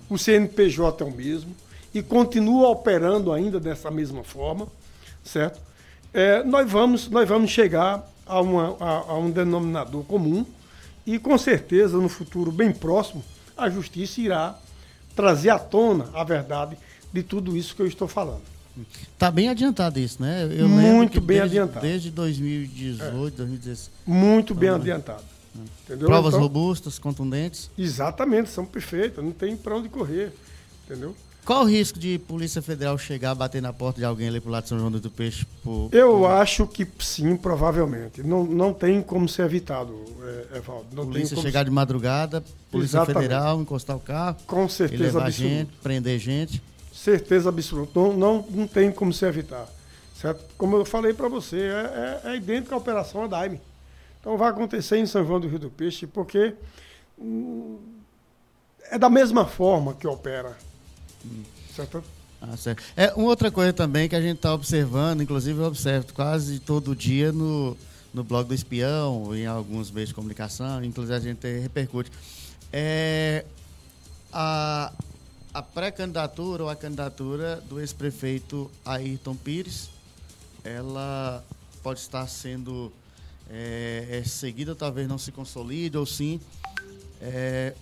o 0.08 0.18
CNPJ 0.18 1.02
é 1.02 1.06
o 1.06 1.10
mesmo 1.10 1.54
e 1.94 2.02
continua 2.02 2.68
operando 2.68 3.32
ainda 3.32 3.58
dessa 3.58 3.90
mesma 3.90 4.22
forma, 4.22 4.66
certo? 5.24 5.60
É, 6.12 6.42
nós, 6.44 6.70
vamos, 6.70 7.08
nós 7.08 7.28
vamos 7.28 7.50
chegar 7.50 8.08
a, 8.26 8.40
uma, 8.40 8.76
a, 8.78 9.12
a 9.12 9.18
um 9.18 9.30
denominador 9.30 10.04
comum 10.04 10.44
e 11.06 11.18
com 11.18 11.36
certeza 11.38 11.98
no 11.98 12.08
futuro 12.08 12.52
bem 12.52 12.72
próximo 12.72 13.24
a 13.56 13.68
justiça 13.68 14.20
irá 14.20 14.58
trazer 15.14 15.50
à 15.50 15.58
tona 15.58 16.10
a 16.12 16.24
verdade 16.24 16.76
de 17.12 17.22
tudo 17.22 17.56
isso 17.56 17.74
que 17.74 17.82
eu 17.82 17.86
estou 17.86 18.08
falando. 18.08 18.42
Está 19.12 19.30
bem 19.30 19.48
adiantado 19.48 19.98
isso, 19.98 20.20
né? 20.20 20.48
Eu 20.50 20.68
Muito 20.68 21.20
bem 21.20 21.38
desde, 21.38 21.58
adiantado. 21.58 21.86
Desde 21.86 22.10
2018, 22.10 23.34
é. 23.34 23.36
2016. 23.36 23.90
Muito 24.06 24.54
bem 24.54 24.68
então, 24.68 24.80
adiantado. 24.80 25.24
Entendeu? 25.84 26.08
Provas 26.08 26.34
então, 26.34 26.40
robustas, 26.40 26.98
contundentes. 26.98 27.70
Exatamente, 27.78 28.50
são 28.50 28.64
perfeitas, 28.66 29.24
não 29.24 29.32
tem 29.32 29.56
para 29.56 29.76
onde 29.76 29.88
correr. 29.88 30.32
Entendeu? 30.84 31.14
Qual 31.44 31.64
o 31.64 31.66
risco 31.66 31.98
de 31.98 32.18
Polícia 32.18 32.62
Federal 32.62 32.96
chegar, 32.96 33.34
bater 33.34 33.60
na 33.60 33.70
porta 33.70 34.00
de 34.00 34.04
alguém 34.04 34.28
ali 34.28 34.40
pro 34.40 34.50
lado 34.50 34.62
de 34.62 34.70
São 34.70 34.78
João 34.78 34.90
do 34.90 35.10
Peixe? 35.10 35.46
Por, 35.62 35.90
Eu 35.92 36.20
por... 36.20 36.26
acho 36.26 36.66
que 36.66 36.88
sim, 36.98 37.36
provavelmente. 37.36 38.22
Não, 38.22 38.44
não 38.44 38.72
tem 38.72 39.02
como 39.02 39.28
ser 39.28 39.42
evitado, 39.42 39.94
é, 40.52 40.56
Evaldo. 40.56 40.86
Não 40.94 41.06
polícia 41.06 41.36
chegar 41.36 41.62
de 41.62 41.70
madrugada, 41.70 42.42
Polícia 42.70 42.96
Exatamente. 42.96 43.22
Federal, 43.24 43.60
encostar 43.60 43.94
o 43.94 44.00
carro. 44.00 44.38
Com 44.46 44.66
certeza 44.68 45.02
levar 45.04 45.26
absoluta. 45.26 45.54
gente, 45.54 45.70
prender 45.82 46.18
gente. 46.18 46.62
Certeza 46.94 47.48
absoluta. 47.48 47.98
Não, 47.98 48.12
não, 48.12 48.46
não 48.48 48.66
tem 48.68 48.92
como 48.92 49.12
se 49.12 49.26
evitar. 49.26 49.68
Certo? 50.14 50.44
Como 50.56 50.76
eu 50.76 50.84
falei 50.84 51.12
para 51.12 51.28
você, 51.28 51.56
é, 51.58 52.22
é, 52.24 52.30
é 52.30 52.36
idêntica 52.36 52.74
à 52.74 52.78
Operação 52.78 53.24
Adaime. 53.24 53.60
Então 54.20 54.38
vai 54.38 54.48
acontecer 54.48 54.96
em 54.96 55.04
São 55.04 55.26
João 55.26 55.40
do 55.40 55.48
Rio 55.48 55.58
do 55.58 55.70
Peixe, 55.70 56.06
porque 56.06 56.54
hum, 57.18 57.78
é 58.90 58.96
da 58.96 59.10
mesma 59.10 59.44
forma 59.44 59.92
que 59.92 60.06
opera. 60.06 60.56
Certo? 61.74 62.02
Ah, 62.40 62.56
certo. 62.56 62.82
É 62.96 63.12
uma 63.14 63.26
outra 63.26 63.50
coisa 63.50 63.72
também 63.72 64.08
que 64.08 64.14
a 64.14 64.20
gente 64.20 64.36
está 64.36 64.54
observando, 64.54 65.22
inclusive 65.22 65.58
eu 65.58 65.66
observo 65.66 66.12
quase 66.14 66.60
todo 66.60 66.94
dia 66.94 67.32
no, 67.32 67.76
no 68.14 68.22
blog 68.22 68.46
do 68.46 68.54
espião, 68.54 69.34
em 69.34 69.46
alguns 69.46 69.90
meios 69.90 70.10
de 70.10 70.14
comunicação, 70.14 70.82
inclusive 70.84 71.16
a 71.16 71.20
gente 71.20 71.58
repercute. 71.58 72.10
É 72.72 73.44
a, 74.32 74.92
a 75.54 75.62
pré-candidatura 75.62 76.64
ou 76.64 76.68
a 76.68 76.74
candidatura 76.74 77.62
do 77.68 77.80
ex-prefeito 77.80 78.68
Ayrton 78.84 79.36
Pires, 79.36 79.88
ela 80.64 81.44
pode 81.80 82.00
estar 82.00 82.26
sendo 82.26 82.92
é, 83.48 84.20
é 84.20 84.24
seguida 84.24 84.74
talvez 84.74 85.06
não 85.06 85.18
se 85.18 85.30
consolide, 85.30 85.96
ou 85.96 86.04
sim 86.04 86.40
é, 87.20 87.72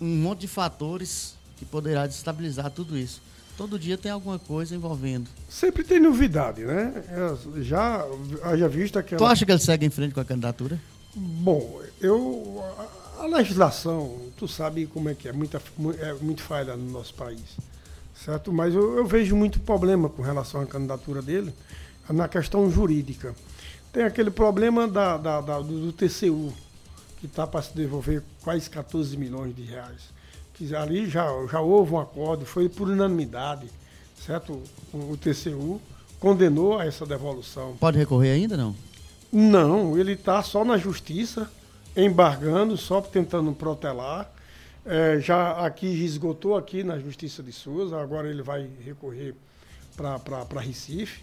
um 0.00 0.16
monte 0.16 0.40
de 0.40 0.48
fatores 0.48 1.36
que 1.56 1.64
poderá 1.64 2.06
destabilizar 2.06 2.70
tudo 2.70 2.98
isso. 2.98 3.22
Todo 3.56 3.78
dia 3.78 3.96
tem 3.96 4.10
alguma 4.10 4.38
coisa 4.38 4.74
envolvendo. 4.74 5.28
Sempre 5.48 5.84
tem 5.84 6.00
novidade, 6.00 6.64
né? 6.64 6.92
Já 7.62 8.04
haja 8.42 8.68
visto 8.68 8.98
aquela... 8.98 9.18
Tu 9.18 9.24
acha 9.24 9.46
que 9.46 9.52
ele 9.52 9.60
segue 9.60 9.86
em 9.86 9.90
frente 9.90 10.12
com 10.12 10.18
a 10.18 10.24
candidatura? 10.24 10.80
Bom, 11.14 11.80
eu... 12.00 12.60
A, 13.24 13.26
legislação, 13.26 14.18
tu 14.36 14.46
sabe 14.46 14.84
como 14.86 15.08
é 15.08 15.14
que 15.14 15.26
é, 15.26 15.32
muita, 15.32 15.60
é 15.98 16.12
muito 16.14 16.42
falha 16.42 16.76
no 16.76 16.90
nosso 16.90 17.14
país, 17.14 17.40
certo? 18.14 18.52
Mas 18.52 18.74
eu, 18.74 18.98
eu 18.98 19.06
vejo 19.06 19.34
muito 19.34 19.58
problema 19.60 20.10
com 20.10 20.20
relação 20.20 20.60
à 20.60 20.66
candidatura 20.66 21.22
dele 21.22 21.54
na 22.10 22.28
questão 22.28 22.70
jurídica. 22.70 23.34
Tem 23.90 24.02
aquele 24.04 24.30
problema 24.30 24.86
da, 24.86 25.16
da, 25.16 25.40
da 25.40 25.58
do, 25.58 25.86
do, 25.86 25.92
TCU, 25.92 26.52
que 27.18 27.24
está 27.24 27.46
para 27.46 27.62
se 27.62 27.74
devolver 27.74 28.22
quase 28.42 28.68
14 28.68 29.16
milhões 29.16 29.56
de 29.56 29.62
reais. 29.62 30.02
Que 30.52 30.76
ali 30.76 31.08
já, 31.08 31.26
já 31.50 31.62
houve 31.62 31.94
um 31.94 31.98
acordo, 31.98 32.44
foi 32.44 32.68
por 32.68 32.90
unanimidade, 32.90 33.70
certo? 34.20 34.62
O, 34.92 35.12
o 35.12 35.16
TCU 35.16 35.80
condenou 36.20 36.78
a 36.78 36.84
essa 36.84 37.06
devolução. 37.06 37.74
Pode 37.80 37.96
recorrer 37.96 38.32
ainda, 38.32 38.54
não? 38.54 38.76
Não, 39.32 39.98
ele 39.98 40.12
está 40.12 40.42
só 40.42 40.62
na 40.62 40.76
justiça, 40.76 41.50
embargando, 41.96 42.76
só 42.76 43.00
tentando 43.00 43.52
protelar. 43.52 44.30
É, 44.84 45.18
já 45.18 45.64
aqui 45.64 45.86
esgotou 45.86 46.56
aqui 46.56 46.84
na 46.84 46.98
Justiça 46.98 47.42
de 47.42 47.52
Souza, 47.52 47.98
agora 48.00 48.28
ele 48.28 48.42
vai 48.42 48.68
recorrer 48.84 49.34
para 49.96 50.60
Recife, 50.60 51.22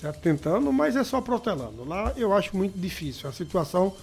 certo? 0.00 0.20
tentando, 0.20 0.72
mas 0.72 0.96
é 0.96 1.04
só 1.04 1.20
protelando. 1.20 1.84
Lá 1.84 2.12
eu 2.16 2.32
acho 2.32 2.56
muito 2.56 2.78
difícil, 2.78 3.28
é 3.28 3.32
situação 3.32 3.94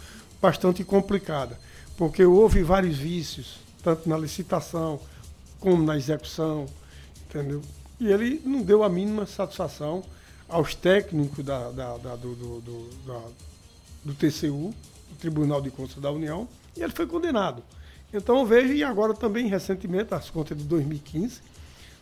bastante 0.42 0.84
complicada, 0.84 1.60
porque 1.98 2.24
houve 2.24 2.62
vários 2.62 2.98
vícios, 2.98 3.60
tanto 3.84 4.08
na 4.08 4.18
licitação 4.18 5.00
como 5.60 5.84
na 5.84 5.98
execução, 5.98 6.66
entendeu? 7.28 7.62
E 8.00 8.08
ele 8.08 8.42
não 8.46 8.62
deu 8.62 8.84
a 8.84 8.90
mínima 8.90 9.26
satisfação 9.26 10.04
aos 10.48 10.74
técnicos 10.74 11.44
da, 11.44 11.70
da, 11.72 11.98
da, 11.98 12.16
do, 12.16 12.36
do, 12.36 12.62
do, 12.62 12.90
da, 13.06 13.22
do 14.06 14.14
TCU, 14.14 14.74
Tribunal 15.16 15.62
de 15.62 15.72
Contas 15.72 15.98
da 15.98 16.12
União, 16.12 16.48
e 16.76 16.84
ele 16.84 16.94
foi 16.94 17.06
condenado. 17.06 17.64
Então 18.14 18.46
veja, 18.46 18.74
e 18.74 18.84
agora 18.84 19.14
também 19.14 19.48
recentemente 19.48 20.14
as 20.14 20.30
contas 20.30 20.58
de 20.58 20.64
2015, 20.64 21.42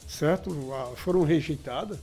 certo? 0.07 0.55
Foram 0.95 1.23
rejeitadas, 1.23 1.97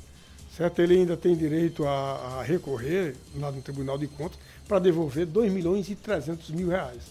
certo? 0.56 0.80
Ele 0.80 0.98
ainda 0.98 1.16
tem 1.16 1.34
direito 1.34 1.86
a, 1.86 2.38
a 2.38 2.42
recorrer 2.42 3.16
lá 3.36 3.50
no 3.50 3.62
Tribunal 3.62 3.96
de 3.96 4.06
Contas 4.06 4.38
para 4.68 4.78
devolver 4.78 5.26
2 5.26 5.52
milhões 5.52 5.88
e 5.88 5.94
300 5.94 6.50
mil 6.50 6.68
reais. 6.68 7.02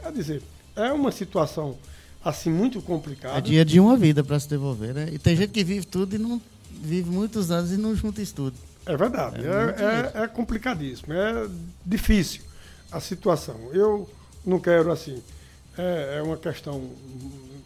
Quer 0.00 0.12
dizer, 0.12 0.42
é 0.74 0.92
uma 0.92 1.12
situação 1.12 1.78
assim 2.24 2.50
muito 2.50 2.82
complicada. 2.82 3.38
É 3.38 3.40
dia 3.40 3.64
de 3.64 3.78
uma 3.78 3.96
vida 3.96 4.24
para 4.24 4.38
se 4.40 4.48
devolver, 4.48 4.94
né? 4.94 5.08
E 5.12 5.18
tem 5.18 5.36
gente 5.36 5.50
que 5.50 5.62
vive 5.62 5.86
tudo 5.86 6.16
e 6.16 6.18
não 6.18 6.40
vive 6.70 7.08
muitos 7.08 7.52
anos 7.52 7.70
e 7.70 7.76
não 7.76 7.94
junta 7.94 8.20
estudo. 8.20 8.56
É 8.84 8.96
verdade, 8.96 9.46
é, 9.46 10.20
é, 10.20 10.22
é, 10.24 10.26
complicadíssimo, 10.26 11.12
é 11.12 11.46
difícil 11.86 12.42
a 12.92 13.00
situação. 13.00 13.56
Eu 13.72 14.08
não 14.44 14.60
quero 14.60 14.92
assim, 14.92 15.22
é, 15.76 16.18
é 16.18 16.22
uma 16.22 16.36
questão 16.36 16.90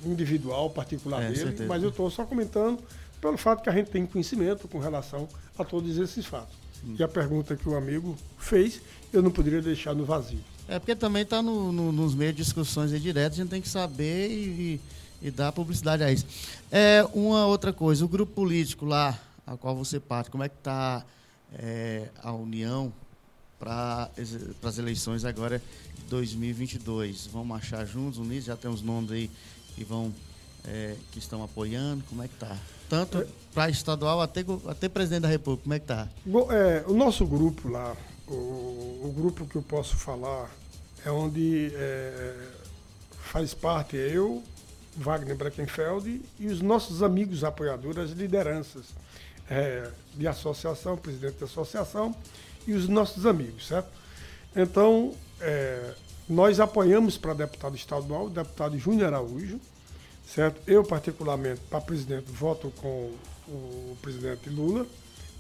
individual, 0.04 0.70
particular 0.70 1.22
é, 1.22 1.28
dele, 1.28 1.38
certeza. 1.38 1.66
mas 1.66 1.82
eu 1.82 1.88
estou 1.88 2.10
só 2.10 2.24
comentando 2.24 2.78
pelo 3.20 3.36
fato 3.36 3.62
que 3.62 3.68
a 3.68 3.72
gente 3.72 3.90
tem 3.90 4.06
conhecimento 4.06 4.68
com 4.68 4.78
relação 4.78 5.28
a 5.58 5.64
todos 5.64 5.98
esses 5.98 6.24
fatos. 6.24 6.54
Hum. 6.84 6.94
E 6.98 7.02
a 7.02 7.08
pergunta 7.08 7.56
que 7.56 7.68
o 7.68 7.76
amigo 7.76 8.16
fez, 8.38 8.80
eu 9.12 9.22
não 9.22 9.30
poderia 9.30 9.60
deixar 9.60 9.94
no 9.94 10.04
vazio. 10.04 10.40
É 10.68 10.78
porque 10.78 10.94
também 10.94 11.22
está 11.22 11.42
no, 11.42 11.72
no, 11.72 11.92
nos 11.92 12.14
meios 12.14 12.34
de 12.34 12.42
discussões 12.42 12.90
diretas, 13.00 13.38
a 13.38 13.42
gente 13.42 13.50
tem 13.50 13.62
que 13.62 13.68
saber 13.68 14.30
e, 14.30 14.80
e, 15.22 15.30
dar 15.30 15.52
publicidade 15.52 16.02
a 16.02 16.10
isso. 16.10 16.26
É, 16.70 17.06
uma 17.14 17.46
outra 17.46 17.72
coisa, 17.72 18.04
o 18.04 18.08
grupo 18.08 18.32
político 18.32 18.84
lá, 18.84 19.18
a 19.46 19.56
qual 19.56 19.76
você 19.76 20.00
parte, 20.00 20.30
como 20.30 20.42
é 20.42 20.48
que 20.48 20.56
está 20.56 21.04
é, 21.54 22.08
a 22.22 22.32
união 22.32 22.92
para 23.58 24.10
as 24.62 24.78
eleições 24.78 25.24
agora 25.24 25.62
de 25.94 26.04
2022? 26.04 27.26
Vão 27.26 27.44
marchar 27.44 27.86
juntos, 27.86 28.18
unidos? 28.18 28.44
Já 28.44 28.56
tem 28.56 28.70
os 28.70 28.82
nomes 28.82 29.10
aí 29.10 29.30
que 29.74 29.84
vão 29.84 30.12
é, 30.66 30.96
que 31.12 31.18
estão 31.18 31.42
apoiando? 31.42 32.02
Como 32.08 32.22
é 32.22 32.28
que 32.28 32.34
está? 32.34 32.56
Tanto 32.88 33.26
para 33.54 33.70
estadual 33.70 34.20
até, 34.20 34.44
até 34.68 34.88
presidente 34.88 35.22
da 35.22 35.28
República, 35.28 35.62
como 35.62 35.74
é 35.74 35.78
que 35.78 35.84
está? 35.84 36.08
É, 36.52 36.84
o 36.86 36.94
nosso 36.94 37.26
grupo 37.26 37.68
lá, 37.68 37.96
o, 38.28 38.32
o, 38.32 39.14
grupo 39.16 39.46
que 39.46 39.56
eu 39.56 39.62
posso 39.62 39.96
falar 39.96 40.50
é 41.04 41.10
onde 41.10 41.72
é, 41.74 42.34
faz 43.10 43.54
parte 43.54 43.96
eu, 43.96 44.42
Wagner 44.96 45.36
Breckenfeld 45.36 46.22
e 46.38 46.46
os 46.46 46.60
nossos 46.60 47.02
amigos 47.02 47.44
apoiadores, 47.44 47.98
as 47.98 48.10
lideranças 48.10 48.86
é, 49.50 49.90
de 50.14 50.26
associação, 50.26 50.96
presidente 50.96 51.38
da 51.38 51.46
associação, 51.46 52.14
e 52.66 52.72
os 52.72 52.88
nossos 52.88 53.26
amigos, 53.26 53.66
certo? 53.66 53.88
Então, 54.55 55.14
é, 55.40 55.94
nós 56.29 56.59
apoiamos 56.59 57.16
para 57.16 57.35
deputado 57.35 57.76
estadual 57.76 58.26
o 58.26 58.31
deputado 58.31 58.79
Júnior 58.79 59.09
Araújo, 59.09 59.61
certo? 60.26 60.61
Eu, 60.66 60.83
particularmente, 60.83 61.61
para 61.70 61.81
presidente, 61.81 62.31
voto 62.31 62.72
com 62.76 63.12
o 63.48 63.96
presidente 64.02 64.50
Lula, 64.50 64.87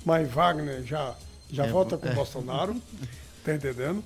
mas 0.04 0.30
Wagner 0.30 0.84
já, 0.84 1.16
já 1.50 1.66
é, 1.66 1.70
vota 1.70 1.98
com 1.98 2.08
é. 2.08 2.14
Bolsonaro, 2.14 2.80
tá 3.44 3.54
entendendo? 3.54 4.04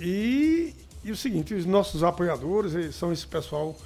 E, 0.00 0.74
e 1.04 1.10
o 1.10 1.16
seguinte, 1.16 1.52
os 1.52 1.66
nossos 1.66 2.02
apoiadores 2.02 2.94
são 2.94 3.12
esse 3.12 3.26
pessoal 3.26 3.76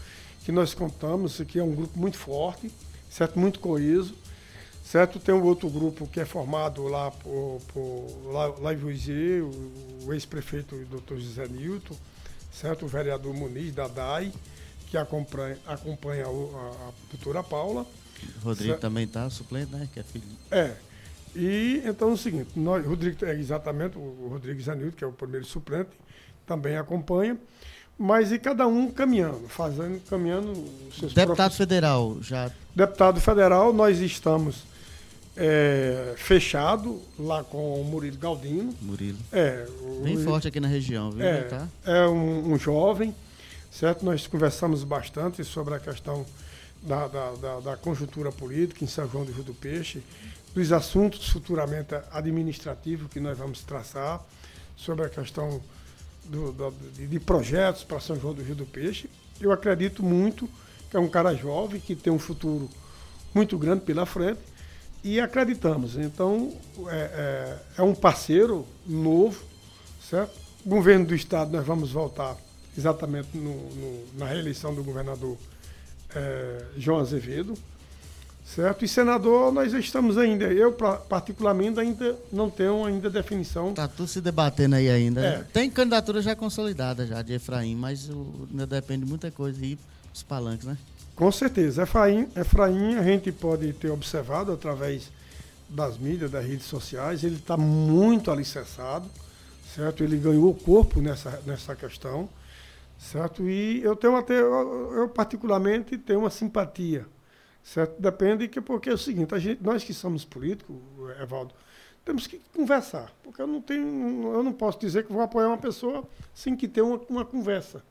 que 0.45 0.53
nós 0.53 0.73
contamos, 0.73 1.41
que 1.47 1.59
é 1.59 1.63
um 1.63 1.75
grupo 1.75 1.99
muito 1.99 2.17
forte, 2.17 2.71
certo? 3.11 3.39
Muito 3.39 3.59
coeso, 3.59 4.15
certo? 4.91 5.19
Tem 5.19 5.35
um 5.35 5.43
outro 5.43 5.69
grupo 5.69 6.07
que 6.07 6.19
é 6.19 6.25
formado 6.25 6.85
lá 6.89 7.11
por, 7.11 7.61
por 7.73 8.07
lá, 8.63 8.73
em 8.73 8.77
Voisier, 8.77 9.45
o, 9.45 10.07
o 10.07 10.15
ex-prefeito 10.15 10.75
Dr. 10.87 11.17
José 11.17 11.47
Nilton, 11.47 11.95
certo? 12.51 12.87
O 12.87 12.89
vereador 12.89 13.35
Muniz 13.35 13.75
da 13.75 13.87
DAI, 13.87 14.33
que 14.87 14.97
acompanha, 14.97 15.59
acompanha 15.67 16.25
a, 16.25 16.29
a 16.29 16.93
doutora 17.11 17.43
Paula. 17.43 17.87
O 18.41 18.45
Rodrigo 18.47 18.71
certo? 18.71 18.81
também 18.81 19.05
está 19.05 19.29
suplente, 19.29 19.71
né? 19.71 19.87
Que 19.93 20.01
é 20.01 20.03
filho. 20.03 20.25
É. 20.51 20.75
E 21.37 21.83
então 21.85 22.09
é 22.09 22.13
o 22.13 22.17
seguinte, 22.17 22.51
nós, 22.57 22.85
Rodrigo, 22.85 23.23
é 23.27 23.35
exatamente, 23.35 23.99
o 23.99 24.29
Rodrigo 24.31 24.61
Zanilton, 24.61 24.97
que 24.97 25.05
é 25.05 25.07
o 25.07 25.13
primeiro 25.13 25.45
suplente, 25.45 25.91
também 26.47 26.77
acompanha 26.77 27.39
mas 28.01 28.31
e 28.31 28.39
cada 28.39 28.65
um 28.65 28.93
caminhando, 28.93 29.49
fazendo, 29.49 30.01
caminhando 30.09 30.53
os 30.53 30.97
seus 30.97 31.13
Deputado 31.13 31.37
próprios... 31.37 31.57
federal, 31.57 32.17
já. 32.21 32.49
Deputado 32.73 33.21
federal, 33.21 33.73
nós 33.73 33.99
estamos 33.99 34.63
é, 35.39 36.15
fechado 36.17 37.01
lá 37.17 37.45
com 37.45 37.81
o 37.81 37.85
Murilo 37.85 38.19
Galdino. 38.19 38.75
Murilo. 38.83 39.19
É, 39.31 39.67
Bem 40.03 40.19
forte 40.19 40.49
aqui 40.49 40.59
na 40.59 40.67
região, 40.67 41.13
viu? 41.13 41.25
É, 41.25 41.43
tá? 41.43 41.69
é 41.87 42.07
um, 42.09 42.53
um, 42.53 42.59
jovem, 42.59 43.15
certo? 43.71 44.05
Nós 44.05 44.27
conversamos 44.27 44.83
bastante 44.83 45.45
sobre 45.45 45.75
a 45.75 45.79
questão 45.79 46.27
da, 46.83 47.07
da, 47.07 47.31
da, 47.33 47.61
da, 47.61 47.77
conjuntura 47.77 48.33
política 48.33 48.85
em 48.85 48.89
São 48.89 49.09
João 49.09 49.25
do 49.25 49.31
Rio 49.31 49.45
do 49.45 49.55
Peixe, 49.55 50.03
dos 50.53 50.73
assuntos 50.73 51.29
futuramente 51.29 51.95
administrativos 52.11 53.09
que 53.09 53.21
nós 53.21 53.39
vamos 53.39 53.63
traçar, 53.63 54.21
sobre 54.77 55.07
a 55.07 55.09
questão 55.09 55.61
do, 56.25 56.53
do, 56.53 56.75
de 56.95 57.21
projetos 57.21 57.85
para 57.85 58.01
São 58.01 58.19
João 58.19 58.35
do 58.35 58.43
Rio 58.43 58.57
do 58.57 58.67
Peixe. 58.67 59.09
Eu 59.41 59.53
acredito 59.53 60.03
muito 60.03 60.49
que 60.91 60.97
é 60.97 61.01
um 61.01 61.09
cara 61.09 61.33
jovem, 61.35 61.81
que 61.81 61.95
tem 61.95 62.13
um 62.13 62.19
futuro 62.19 62.69
muito 63.33 63.57
grande 63.57 63.83
pela 63.85 64.05
frente 64.05 64.41
e 65.03 65.21
acreditamos. 65.21 65.97
Então, 65.97 66.53
é, 66.89 66.97
é, 66.97 67.59
é 67.79 67.83
um 67.83 67.95
parceiro 67.95 68.67
novo, 68.87 69.41
certo? 70.09 70.33
O 70.65 70.69
governo 70.69 71.07
do 71.07 71.15
Estado, 71.15 71.53
nós 71.53 71.67
vamos 71.67 71.93
voltar 71.93 72.37
exatamente 72.77 73.37
no, 73.37 73.55
no, 73.55 74.05
na 74.17 74.27
reeleição 74.27 74.75
do 74.75 74.83
governador 74.83 75.37
é, 76.15 76.65
João 76.77 77.01
Azevedo. 77.01 77.55
Certo? 78.45 78.83
E 78.83 78.89
senador, 78.89 79.53
nós 79.53 79.75
estamos 79.75 80.17
ainda, 80.17 80.47
eu 80.47 80.73
particularmente 80.73 81.79
ainda 81.79 82.17
não 82.33 82.49
tenho 82.49 82.83
ainda 82.83 83.11
definição. 83.11 83.71
Está 83.71 83.87
tudo 83.87 84.09
se 84.09 84.23
debatendo 84.23 84.75
aí 84.75 84.89
ainda. 84.89 85.21
Né? 85.21 85.29
É. 85.35 85.45
Tem 85.53 85.69
candidatura 85.69 86.23
já 86.23 86.35
consolidada 86.35 87.07
já 87.07 87.21
de 87.21 87.35
Efraim, 87.35 87.77
mas 87.77 88.09
ainda 88.51 88.67
depende 88.67 89.05
de 89.05 89.11
muita 89.11 89.31
coisa 89.31 89.63
aí, 89.63 89.79
os 90.15 90.23
palanques, 90.23 90.67
né? 90.67 90.79
Com 91.19 91.33
certeza. 91.33 91.83
Efraim, 91.83 92.29
Efraim 92.37 92.95
a 92.95 93.03
gente 93.03 93.33
pode 93.33 93.73
ter 93.73 93.91
observado 93.91 94.53
através 94.53 95.11
das 95.69 95.99
mídias, 95.99 96.31
das 96.31 96.47
redes 96.47 96.67
sociais, 96.67 97.25
ele 97.25 97.37
está 97.37 97.57
muito 97.57 98.31
alicerçado, 98.31 99.11
certo? 99.75 100.03
Ele 100.03 100.17
ganhou 100.17 100.55
corpo 100.55 101.01
nessa, 101.01 101.43
nessa 101.45 101.75
questão, 101.75 102.29
certo? 102.99 103.49
E 103.49 103.83
eu 103.83 103.97
tenho 103.97 104.17
até, 104.17 104.41
eu, 104.41 104.95
eu 104.95 105.09
particularmente 105.09 105.99
tenho 105.99 106.21
uma 106.21 106.31
simpatia 106.31 107.05
Certo? 107.69 108.01
Depende 108.01 108.49
que 108.49 108.63
porque 108.63 108.89
é 108.89 108.95
o 108.95 108.99
seguinte, 108.99 109.35
a 109.35 109.39
gente, 109.39 109.63
nós 109.63 109.85
que 109.85 109.93
somos 109.93 110.25
políticos, 110.25 110.75
Evaldo, 111.21 111.53
temos 112.03 112.27
que 112.27 112.41
conversar, 112.55 113.13
porque 113.23 113.43
eu 113.43 113.47
não 113.47 113.61
tenho, 113.61 114.33
eu 114.33 114.43
não 114.43 114.55
posso 114.55 114.81
dizer 114.81 115.05
que 115.05 115.13
vou 115.13 115.21
apoiar 115.21 115.49
uma 115.49 115.59
pessoa 115.59 116.03
sem 116.33 116.57
que 116.57 116.67
ter 116.67 116.81
uma, 116.81 116.99
uma 117.11 117.25
conversa. 117.27 117.83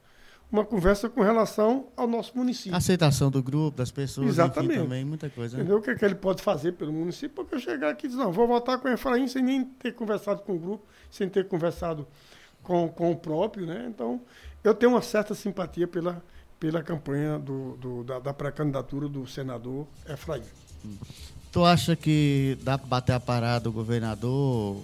Uma 0.50 0.64
conversa 0.64 1.10
com 1.10 1.22
relação 1.22 1.88
ao 1.98 2.08
nosso 2.08 2.32
município. 2.38 2.76
Aceitação 2.76 3.30
do 3.30 3.44
grupo, 3.44 3.78
das 3.78 3.92
pessoas, 3.92 4.30
Exatamente. 4.30 4.74
Enfim, 4.74 4.84
também, 4.84 5.04
muita 5.04 5.30
coisa. 5.30 5.58
Né? 5.58 5.64
Entendeu? 5.64 5.80
O 5.80 5.82
que, 5.82 5.90
é 5.90 5.96
que 5.96 6.06
ele 6.06 6.16
pode 6.16 6.42
fazer 6.42 6.72
pelo 6.72 6.94
município? 6.94 7.32
Porque 7.36 7.56
eu 7.56 7.60
chegar 7.60 7.90
aqui 7.90 8.06
e 8.06 8.10
dizer, 8.10 8.22
não, 8.22 8.32
vou 8.32 8.48
votar 8.48 8.80
com 8.80 8.88
o 8.88 8.92
Efraim 8.92 9.28
sem 9.28 9.44
nem 9.44 9.66
ter 9.66 9.94
conversado 9.94 10.42
com 10.44 10.56
o 10.56 10.60
grupo, 10.60 10.86
sem 11.12 11.28
ter 11.28 11.48
conversado 11.50 12.08
com, 12.64 12.88
com 12.88 13.12
o 13.12 13.16
próprio, 13.16 13.66
né? 13.66 13.88
Então, 13.90 14.22
eu 14.64 14.74
tenho 14.74 14.94
uma 14.94 15.02
certa 15.02 15.36
simpatia 15.36 15.88
pela, 15.88 16.24
pela 16.60 16.82
campanha 16.82 17.38
do, 17.38 17.76
do 17.78 18.04
da, 18.04 18.20
da 18.20 18.34
pré-candidatura 18.34 19.10
do 19.10 19.28
senador 19.28 19.86
Efraim. 20.08 20.44
Tu 21.52 21.64
acha 21.64 21.96
que 21.96 22.58
dá 22.62 22.78
para 22.78 22.88
bater 22.88 23.14
a 23.14 23.20
parada 23.20 23.70
o 23.70 23.72
governador 23.72 24.78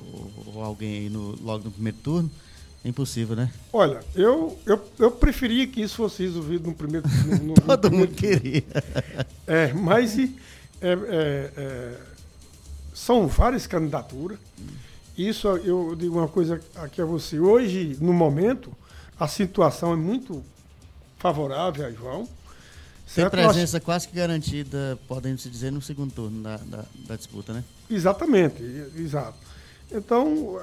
ou 0.48 0.62
alguém 0.62 0.94
aí 0.94 1.10
no, 1.10 1.36
logo 1.42 1.66
no 1.66 1.72
primeiro 1.72 1.98
turno? 2.00 2.32
Impossível, 2.86 3.36
né? 3.36 3.50
Olha, 3.72 4.02
eu, 4.14 4.60
eu, 4.66 4.82
eu 5.00 5.12
preferia 5.12 5.66
que 5.66 5.82
isso 5.82 5.96
fosse 5.96 6.24
resolvido 6.24 6.68
no 6.68 6.76
primeiro 6.76 7.08
no, 7.42 7.54
Todo 7.66 7.90
no 7.90 8.00
mundo 8.00 8.14
queria. 8.14 8.64
É, 9.48 9.72
mas 9.72 10.20
é, 10.20 10.28
é, 10.82 11.52
é, 11.56 11.98
são 12.94 13.28
várias 13.28 13.66
candidaturas. 13.66 14.38
Isso 15.18 15.48
eu 15.48 15.96
digo 15.96 16.18
uma 16.18 16.28
coisa 16.28 16.60
aqui 16.76 17.02
a 17.02 17.06
você. 17.06 17.40
Hoje, 17.40 17.98
no 18.02 18.12
momento, 18.12 18.76
a 19.18 19.28
situação 19.28 19.94
é 19.94 19.96
muito 19.96 20.44
favorável 21.18 21.86
a 21.86 21.92
João, 21.92 22.28
Tem 23.16 23.30
presença 23.30 23.78
Nós... 23.78 23.86
quase 23.86 24.08
que 24.10 24.16
garantida, 24.16 25.00
podemos 25.08 25.44
dizer, 25.44 25.72
no 25.72 25.82
segundo 25.82 26.12
turno 26.14 26.44
da, 26.44 26.58
da, 26.58 26.86
da, 27.08 27.16
disputa, 27.16 27.54
né? 27.54 27.64
Exatamente, 27.90 28.62
exato. 28.98 29.38
Então, 29.90 30.60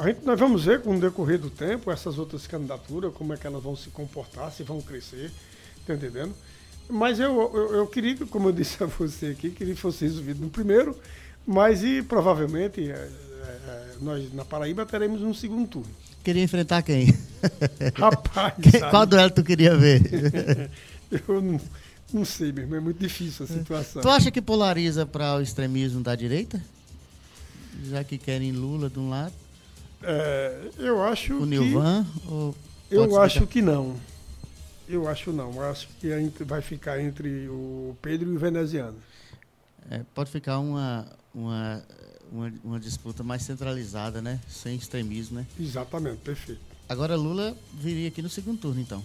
a 0.00 0.08
gente, 0.08 0.24
nós 0.24 0.40
vamos 0.40 0.64
ver 0.64 0.80
com 0.80 0.96
o 0.96 1.00
decorrer 1.00 1.38
do 1.38 1.50
tempo 1.50 1.90
essas 1.90 2.18
outras 2.18 2.46
candidaturas, 2.46 3.12
como 3.12 3.34
é 3.34 3.36
que 3.36 3.46
elas 3.46 3.62
vão 3.62 3.76
se 3.76 3.90
comportar, 3.90 4.50
se 4.50 4.62
vão 4.62 4.80
crescer, 4.80 5.30
tá 5.86 5.94
entendendo? 5.94 6.34
Mas 6.88 7.20
eu, 7.20 7.38
eu, 7.54 7.74
eu 7.76 7.86
queria, 7.86 8.16
como 8.26 8.48
eu 8.48 8.52
disse 8.52 8.82
a 8.82 8.86
você 8.86 9.26
aqui, 9.26 9.50
queria 9.50 9.74
que 9.74 9.80
fosse 9.80 10.04
resolvido 10.04 10.40
no 10.40 10.48
primeiro, 10.48 10.96
mas 11.46 11.84
e 11.84 12.02
provavelmente 12.02 12.90
é, 12.90 12.94
é, 12.94 12.96
é 12.96 13.94
nós 14.00 14.32
na 14.32 14.44
Paraíba 14.44 14.86
teremos 14.86 15.20
um 15.20 15.34
segundo 15.34 15.68
turno. 15.68 15.90
Queria 16.24 16.42
enfrentar 16.42 16.82
quem? 16.82 17.14
Rapaz, 17.94 18.54
qual 18.90 19.04
duelo 19.04 19.30
tu 19.30 19.44
queria 19.44 19.76
ver? 19.76 20.70
Eu 21.28 21.42
não, 21.42 21.60
não 22.10 22.24
sei 22.24 22.52
mesmo, 22.52 22.74
é 22.74 22.80
muito 22.80 22.98
difícil 22.98 23.44
a 23.44 23.48
situação. 23.48 24.00
Tu 24.00 24.08
acha 24.08 24.30
que 24.30 24.40
polariza 24.40 25.04
para 25.04 25.36
o 25.36 25.42
extremismo 25.42 26.02
da 26.02 26.14
direita? 26.14 26.62
Já 27.84 28.02
que 28.02 28.16
querem 28.16 28.52
Lula 28.52 28.88
de 28.88 28.98
um 28.98 29.10
lado? 29.10 29.34
É, 30.02 30.70
eu 30.78 31.02
acho 31.02 31.34
o 31.34 31.46
Nilvan? 31.46 32.06
eu 32.90 33.20
acho 33.20 33.46
que 33.46 33.60
não. 33.60 33.96
Eu 34.88 35.06
acho 35.08 35.32
não. 35.32 35.54
Eu 35.54 35.70
acho 35.70 35.88
que 36.00 36.08
vai 36.44 36.60
ficar 36.60 37.00
entre 37.00 37.48
o 37.48 37.96
Pedro 38.02 38.30
e 38.32 38.36
o 38.36 38.38
veneziano. 38.38 38.96
É, 39.90 40.00
pode 40.14 40.30
ficar 40.30 40.58
uma, 40.58 41.06
uma, 41.34 41.82
uma, 42.30 42.52
uma, 42.64 42.80
disputa 42.80 43.22
mais 43.22 43.42
centralizada, 43.42 44.20
né? 44.20 44.40
Sem 44.48 44.76
extremismo, 44.76 45.38
né? 45.38 45.46
Exatamente, 45.58 46.18
perfeito. 46.18 46.60
Agora 46.88 47.14
Lula 47.14 47.56
viria 47.74 48.08
aqui 48.08 48.20
no 48.20 48.28
segundo 48.28 48.58
turno, 48.58 48.80
então. 48.80 49.02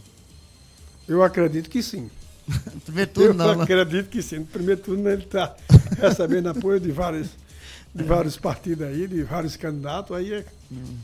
Eu 1.07 1.23
acredito 1.23 1.69
que 1.69 1.83
sim. 1.83 2.09
primeiro 2.85 3.11
turno 3.11 3.29
Eu 3.29 3.33
não, 3.33 3.55
né? 3.57 3.63
acredito 3.63 4.09
que 4.09 4.21
sim. 4.21 4.39
No 4.39 4.45
primeiro 4.45 4.81
turno 4.81 5.09
ele 5.09 5.23
está 5.23 5.55
recebendo 5.99 6.47
apoio 6.47 6.79
de 6.79 6.91
vários, 6.91 7.29
de 7.95 8.03
é. 8.03 8.05
vários 8.05 8.35
partidos 8.35 8.85
aí, 8.85 9.07
de 9.07 9.23
vários 9.23 9.55
candidatos, 9.55 10.15
aí 10.15 10.33
é, 10.33 10.45
hum. 10.69 10.97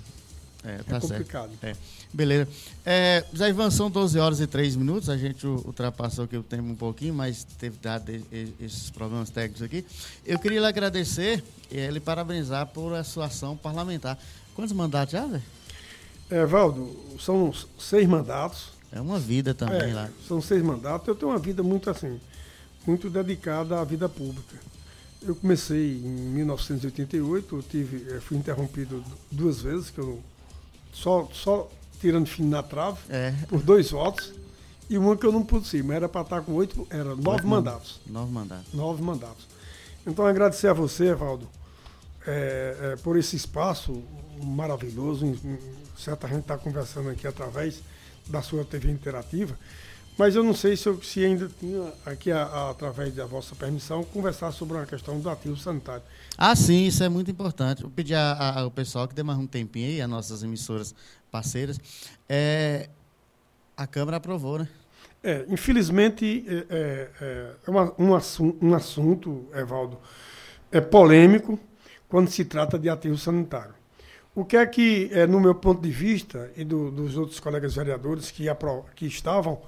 é, 0.66 0.78
tá 0.80 0.98
é 0.98 1.00
complicado. 1.00 1.52
É. 1.64 1.74
Beleza. 2.14 2.50
É, 2.86 3.24
Zé 3.36 3.50
Ivan, 3.50 3.72
são 3.72 3.90
12 3.90 4.20
horas 4.20 4.42
e 4.42 4.48
3 4.48 4.76
minutos. 4.76 5.10
A 5.10 5.16
gente 5.16 5.48
ultrapassou 5.48 6.26
aqui 6.26 6.36
o 6.36 6.44
tempo 6.44 6.64
um 6.64 6.76
pouquinho, 6.76 7.14
mas 7.14 7.46
teve 7.58 7.78
dado 7.82 8.12
esses 8.60 8.90
problemas 8.90 9.30
técnicos 9.30 9.62
aqui. 9.62 9.86
Eu 10.26 10.38
queria 10.38 10.60
lhe 10.60 10.66
agradecer 10.66 11.42
e 11.72 11.88
lhe 11.88 12.02
parabenizar 12.02 12.68
por 12.68 12.94
a 12.94 13.06
sua 13.06 13.28
ação 13.28 13.56
parlamentar. 13.56 14.20
Quantos 14.54 14.74
mandatos 14.74 15.14
já, 15.14 15.26
Zé? 15.26 15.42
É, 16.30 16.46
Valdo, 16.46 16.94
são 17.18 17.54
seis 17.80 18.08
mandatos. 18.08 18.70
É 18.92 19.00
uma 19.00 19.18
vida 19.18 19.54
também 19.54 19.92
é, 19.92 19.94
lá. 19.94 20.10
São 20.28 20.42
seis 20.42 20.62
mandatos. 20.62 21.08
Eu 21.08 21.16
tenho 21.16 21.32
uma 21.32 21.40
vida 21.40 21.64
muito 21.64 21.90
assim, 21.90 22.20
muito 22.86 23.10
dedicada 23.10 23.80
à 23.80 23.86
vida 23.86 24.10
pública. 24.10 24.58
Eu 25.22 25.36
comecei 25.36 25.98
em 25.98 26.32
1988, 26.34 27.56
eu 27.56 27.62
tive, 27.62 28.20
fui 28.22 28.38
interrompido 28.38 29.04
duas 29.32 29.62
vezes, 29.62 29.90
que 29.90 30.00
eu 30.00 30.20
só, 30.92 31.30
só 31.32 31.70
tirando 32.00 32.26
fim 32.28 32.44
na 32.44 32.64
trave, 32.64 32.98
é. 33.10 33.32
por 33.48 33.62
dois 33.62 33.92
votos, 33.92 34.34
e 34.90 34.98
uma 34.98 35.16
que 35.16 35.26
eu 35.26 35.32
não 35.32 35.44
pude 35.44 35.68
ser, 35.68 35.84
mas 35.84 35.98
era 35.98 36.10
para 36.10 36.22
estar 36.22 36.42
com 36.42 36.54
oito, 36.54 36.88
era 36.90 37.16
nove 37.16 37.46
mandatos. 37.46 38.02
Nove 38.08 38.32
mandatos. 38.32 38.74
Nove 38.74 39.04
mandatos. 39.04 39.48
Então, 40.06 40.26
agradecer 40.26 40.68
a 40.68 40.74
você, 40.74 41.10
Evaldo, 41.10 41.48
é, 42.26 42.78
é, 42.82 42.96
por 42.98 43.18
esse 43.18 43.36
espaço 43.36 44.04
maravilhoso. 44.44 45.38
Certa 45.98 46.28
gente 46.28 46.42
está 46.42 46.58
conversando 46.58 47.10
aqui 47.10 47.28
através 47.28 47.82
da 48.28 48.42
sua 48.42 48.66
TV 48.66 48.92
interativa, 48.92 49.58
mas 50.18 50.36
eu 50.36 50.44
não 50.44 50.54
sei 50.54 50.76
se, 50.76 50.88
eu, 50.88 51.02
se 51.02 51.24
ainda 51.24 51.50
tinha 51.60 51.94
aqui, 52.06 52.32
a, 52.32 52.44
a, 52.44 52.70
através 52.72 53.14
da 53.14 53.26
vossa 53.26 53.56
permissão, 53.56 54.04
conversar 54.04 54.52
sobre 54.52 54.78
uma 54.78 54.86
questão 54.86 55.20
do 55.20 55.30
ativo 55.30 55.58
sanitário. 55.58 56.04
Ah, 56.38 56.56
sim, 56.56 56.86
isso 56.86 57.04
é 57.04 57.10
muito 57.10 57.32
importante. 57.32 57.82
Vou 57.82 57.92
pedir 57.92 58.16
ao 58.16 58.70
pessoal 58.72 59.08
que 59.08 59.16
dê 59.16 59.24
mais 59.24 59.40
um 59.40 59.48
tempinho 59.48 59.88
aí, 59.88 60.02
as 60.02 60.10
nossas 60.10 60.44
emissoras 60.44 60.94
parceiras. 61.32 61.80
É, 62.28 62.90
a 63.76 63.88
Câmara 63.88 64.18
aprovou, 64.18 64.60
né? 64.60 64.68
É, 65.24 65.46
infelizmente, 65.48 66.46
é, 66.48 66.54
é, 66.54 67.10
é, 67.22 67.52
é 67.68 67.70
uma, 67.70 67.94
um, 67.98 68.16
assunto, 68.16 68.66
um 68.66 68.74
assunto, 68.74 69.48
Evaldo, 69.54 69.98
é 70.72 70.82
polêmico 70.82 71.60
quando 72.10 72.30
se 72.30 72.44
trata 72.44 72.78
de 72.78 72.90
ativo 72.90 73.18
sanitário. 73.18 73.74
O 74.34 74.46
que 74.46 74.58
é 74.58 74.66
que, 74.66 75.10
é, 75.12 75.28
no 75.28 75.40
meu 75.40 75.54
ponto 75.54 75.82
de 75.82 75.92
vista, 75.92 76.52
e 76.56 76.64
do, 76.64 76.90
dos 76.90 77.18
outros 77.18 77.40
colegas 77.40 77.76
vereadores 77.76 78.32
que, 78.32 78.50
apro 78.50 78.86
que 78.96 79.06
estavam 79.06 79.62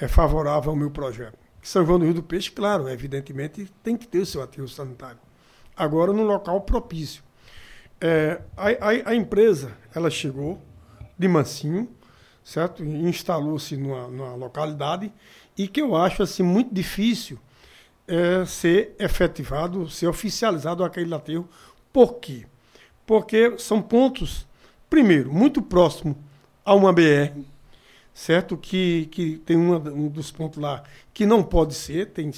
é, 0.00 0.08
favoráveis 0.08 0.68
ao 0.68 0.76
meu 0.76 0.90
projeto? 0.90 1.38
São 1.62 1.86
João 1.86 1.98
do 1.98 2.04
Rio 2.04 2.14
do 2.14 2.22
Peixe, 2.22 2.50
claro, 2.50 2.88
evidentemente, 2.88 3.72
tem 3.82 3.96
que 3.96 4.06
ter 4.06 4.18
o 4.18 4.26
seu 4.26 4.42
ativo 4.42 4.68
sanitário. 4.68 5.18
Agora, 5.76 6.12
no 6.12 6.22
local 6.22 6.60
propício. 6.62 7.22
É, 8.00 8.40
a, 8.56 8.68
a, 8.68 9.10
a, 9.10 9.14
empresa, 9.14 9.72
ela 9.94 10.10
chegou 10.10 10.60
de 11.16 11.28
mansinho, 11.28 11.88
certo? 12.42 12.84
Instalou-se 12.84 13.76
numa, 13.76 14.08
numa, 14.08 14.34
localidade 14.34 15.12
e 15.56 15.68
que 15.68 15.80
eu 15.80 15.94
acho 15.94 16.22
assim 16.22 16.42
muito 16.42 16.74
difícil 16.74 17.38
é, 18.08 18.44
ser 18.44 18.96
efetivado, 18.98 19.88
ser 19.88 20.08
oficializado 20.08 20.82
aquele 20.82 21.14
aterro. 21.14 21.48
Por 21.92 22.14
quê? 22.14 22.44
porque 23.06 23.58
são 23.58 23.82
pontos, 23.82 24.46
primeiro, 24.88 25.32
muito 25.32 25.60
próximo 25.60 26.16
a 26.64 26.74
uma 26.74 26.92
BR, 26.92 27.38
certo? 28.14 28.56
Que, 28.56 29.06
que 29.10 29.38
tem 29.38 29.56
uma, 29.56 29.78
um 29.78 30.08
dos 30.08 30.30
pontos 30.30 30.60
lá 30.60 30.82
que 31.12 31.26
não 31.26 31.42
pode 31.42 31.74
ser, 31.74 32.06
tem 32.08 32.30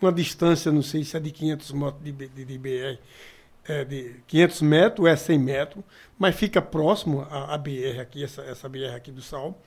uma 0.00 0.12
distância, 0.12 0.70
não 0.72 0.82
sei 0.82 1.04
se 1.04 1.16
é 1.16 1.20
de 1.20 1.30
500 1.30 1.72
metros 1.72 2.02
de, 2.02 2.12
de, 2.12 2.44
de 2.44 2.58
BR, 2.58 2.98
é 3.66 3.84
de 3.84 4.16
500 4.26 4.62
metros, 4.62 5.06
é 5.08 5.16
100 5.16 5.38
metros, 5.38 5.84
mas 6.18 6.34
fica 6.34 6.60
próximo 6.60 7.26
à, 7.30 7.54
à 7.54 7.58
BR 7.58 8.00
aqui, 8.00 8.22
essa, 8.22 8.42
essa 8.42 8.68
BR 8.68 8.94
aqui 8.94 9.10
do 9.10 9.22
Sal. 9.22 9.58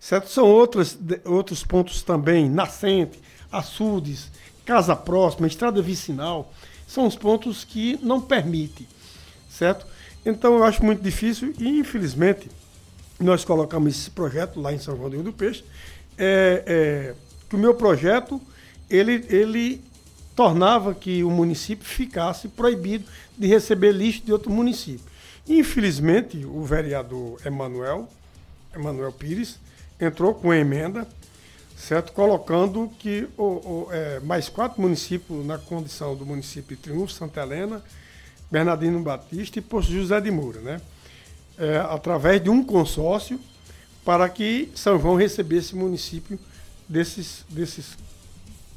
Certo? 0.00 0.28
São 0.28 0.46
outras, 0.46 0.94
de, 0.94 1.20
outros 1.24 1.64
pontos 1.64 2.02
também, 2.02 2.48
nascente, 2.48 3.20
açudes, 3.50 4.30
casa 4.64 4.94
próxima, 4.94 5.46
estrada 5.46 5.82
vicinal, 5.82 6.52
são 6.86 7.06
os 7.06 7.16
pontos 7.16 7.64
que 7.64 7.98
não 8.02 8.20
permitem 8.20 8.86
certo? 9.58 9.86
Então 10.24 10.54
eu 10.54 10.64
acho 10.64 10.84
muito 10.84 11.02
difícil 11.02 11.54
e 11.58 11.80
infelizmente 11.80 12.48
nós 13.18 13.44
colocamos 13.44 13.96
esse 13.96 14.10
projeto 14.10 14.60
lá 14.60 14.72
em 14.72 14.78
São 14.78 14.96
João 14.96 15.10
do 15.10 15.32
Peixe, 15.32 15.64
é, 16.16 16.62
é, 16.66 17.14
que 17.48 17.56
o 17.56 17.58
meu 17.58 17.74
projeto 17.74 18.40
ele, 18.88 19.24
ele 19.28 19.82
tornava 20.34 20.94
que 20.94 21.24
o 21.24 21.30
município 21.30 21.84
ficasse 21.84 22.48
proibido 22.48 23.04
de 23.36 23.46
receber 23.46 23.92
lixo 23.92 24.22
de 24.24 24.32
outro 24.32 24.50
município. 24.50 25.04
Infelizmente, 25.48 26.44
o 26.44 26.62
vereador 26.62 27.40
Emanuel, 27.44 28.08
Emanuel 28.74 29.12
Pires, 29.12 29.58
entrou 30.00 30.34
com 30.34 30.52
emenda, 30.52 31.08
certo? 31.76 32.12
colocando 32.12 32.90
que 32.98 33.26
o, 33.36 33.42
o 33.42 33.88
é, 33.90 34.20
mais 34.20 34.48
quatro 34.48 34.80
municípios 34.80 35.44
na 35.44 35.58
condição 35.58 36.14
do 36.14 36.24
município 36.24 36.76
de 36.76 36.82
Triunfo, 36.82 37.12
Santa 37.12 37.42
Helena, 37.42 37.82
Bernardino 38.50 39.00
Batista 39.00 39.58
e 39.58 39.62
Posto 39.62 39.92
José 39.92 40.20
de 40.20 40.30
Moura, 40.30 40.60
né? 40.60 40.80
É, 41.58 41.78
através 41.78 42.42
de 42.42 42.48
um 42.48 42.62
consórcio 42.62 43.40
para 44.04 44.28
que 44.28 44.70
São 44.74 44.98
João 44.98 45.16
recebesse 45.16 45.74
município 45.74 46.38
desses, 46.88 47.44
desses, 47.48 47.96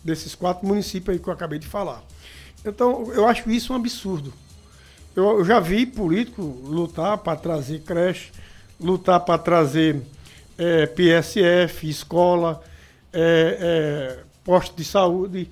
desses 0.04 0.36
quatro 0.36 0.68
municípios 0.68 1.16
aí 1.16 1.22
que 1.22 1.28
eu 1.28 1.34
acabei 1.34 1.60
de 1.60 1.68
falar. 1.68 2.04
Então, 2.66 3.12
eu 3.14 3.28
acho 3.28 3.50
isso 3.50 3.74
um 3.74 3.76
absurdo. 3.76 4.34
Eu, 5.16 5.40
eu 5.40 5.46
já 5.46 5.60
vi 5.60 5.86
político 5.86 6.42
lutar 6.42 7.18
para 7.18 7.38
trazer 7.38 7.82
creche, 7.82 8.32
lutar 8.80 9.20
para 9.20 9.38
trazer 9.38 10.02
é, 10.58 10.86
PSF, 10.86 11.90
escola, 11.90 12.62
é, 13.14 13.58
é, 13.60 14.24
posto 14.44 14.76
de 14.76 14.84
saúde, 14.84 15.50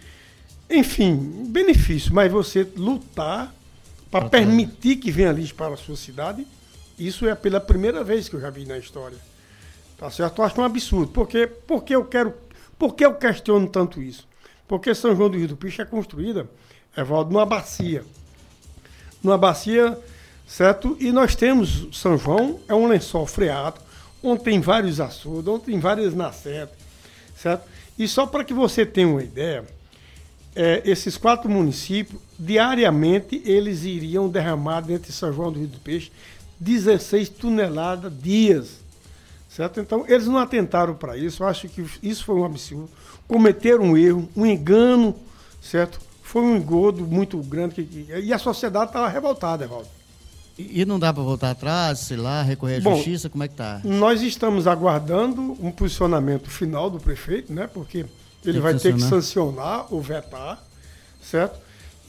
enfim, 0.70 1.46
benefício, 1.50 2.13
mas 2.13 2.32
você 2.32 2.68
lutar 2.76 3.54
para 4.12 4.30
permitir 4.30 4.98
que 4.98 5.12
venha 5.12 5.32
lixo 5.32 5.56
para 5.56 5.74
a 5.74 5.78
sua 5.78 5.96
cidade, 5.96 6.46
isso 6.99 7.27
é 7.27 7.33
pela 7.33 7.59
primeira 7.59 8.03
vez 8.03 8.27
que 8.27 8.35
eu 8.35 8.41
já 8.41 8.49
vi 8.49 8.65
na 8.65 8.77
história. 8.77 9.17
Tá 9.97 10.09
certo? 10.09 10.41
Eu 10.41 10.45
acho 10.45 10.59
um 10.59 10.63
absurdo. 10.63 11.12
Porque, 11.12 11.47
porque 11.47 11.95
eu 11.95 12.05
quero. 12.05 12.33
Por 12.77 12.95
eu 12.99 13.13
questiono 13.15 13.67
tanto 13.67 14.01
isso? 14.01 14.27
Porque 14.67 14.93
São 14.93 15.15
João 15.15 15.29
do 15.29 15.38
Rio 15.38 15.47
do 15.47 15.57
Picho 15.57 15.81
é 15.81 15.85
construída, 15.85 16.47
Evaldo, 16.95 17.33
numa 17.33 17.45
bacia. 17.45 18.05
Numa 19.21 19.38
bacia, 19.38 19.97
certo? 20.47 20.95
E 20.99 21.12
nós 21.12 21.35
temos, 21.35 21.88
São 21.91 22.17
João 22.17 22.59
é 22.67 22.73
um 22.73 22.88
lençol 22.88 23.25
freado, 23.25 23.81
onde 24.23 24.43
tem 24.43 24.62
vários 24.62 25.01
açudes, 25.01 25.47
onde 25.47 25.65
tem 25.65 25.79
várias 25.79 26.13
nascentes, 26.13 26.75
certo? 27.35 27.67
E 27.97 28.07
só 28.07 28.25
para 28.25 28.43
que 28.43 28.53
você 28.53 28.85
tenha 28.85 29.07
uma 29.07 29.23
ideia, 29.23 29.65
é, 30.55 30.81
esses 30.85 31.17
quatro 31.17 31.49
municípios, 31.49 32.21
diariamente, 32.38 33.41
eles 33.43 33.83
iriam 33.83 34.29
derramar 34.29 34.81
dentro 34.81 35.07
de 35.07 35.13
São 35.13 35.33
João 35.33 35.51
do 35.51 35.59
Rio 35.59 35.67
do 35.67 35.79
Peixe 35.79 36.12
16 36.60 37.30
toneladas 37.30 38.12
dias. 38.22 38.80
Certo? 39.50 39.80
Então, 39.80 40.06
eles 40.08 40.28
não 40.28 40.38
atentaram 40.38 40.93
para 40.93 41.17
isso. 41.17 41.43
Eu 41.43 41.48
acho 41.48 41.67
que 41.67 41.84
isso 42.04 42.24
foi 42.24 42.36
um 42.36 42.45
absurdo. 42.45 42.89
Cometeram 43.28 43.84
um 43.84 43.98
erro, 43.98 44.30
um 44.36 44.45
engano, 44.45 45.15
certo? 45.62 46.00
Foi 46.22 46.41
um 46.41 46.56
engodo 46.56 47.06
muito 47.06 47.38
grande. 47.39 47.84
Que, 47.84 48.06
e 48.24 48.32
a 48.32 48.38
sociedade 48.38 48.91
estava 48.91 49.08
revoltada, 49.08 49.65
Evaldo. 49.65 49.88
E 50.58 50.84
não 50.84 51.00
dá 51.00 51.13
para 51.13 51.24
voltar 51.24 51.52
atrás, 51.52 52.00
sei 52.00 52.17
lá, 52.17 52.41
recorrer 52.41 52.78
à 52.78 52.82
Bom, 52.82 52.95
justiça? 52.95 53.30
Como 53.30 53.41
é 53.43 53.48
que 53.48 53.56
tá? 53.56 53.80
Nós 53.82 54.22
estamos 54.22 54.67
aguardando 54.67 55.58
um 55.62 55.72
posicionamento 55.72 56.50
final 56.50 56.89
do 56.89 57.00
prefeito, 57.00 57.54
né? 57.54 57.65
Porque 57.65 58.06
ele 58.45 58.60
vai 58.60 58.76
ter 58.76 58.93
que 58.93 59.02
sancionar 59.02 59.86
ou 59.89 60.02
vetar, 60.02 60.62
certo? 61.22 61.58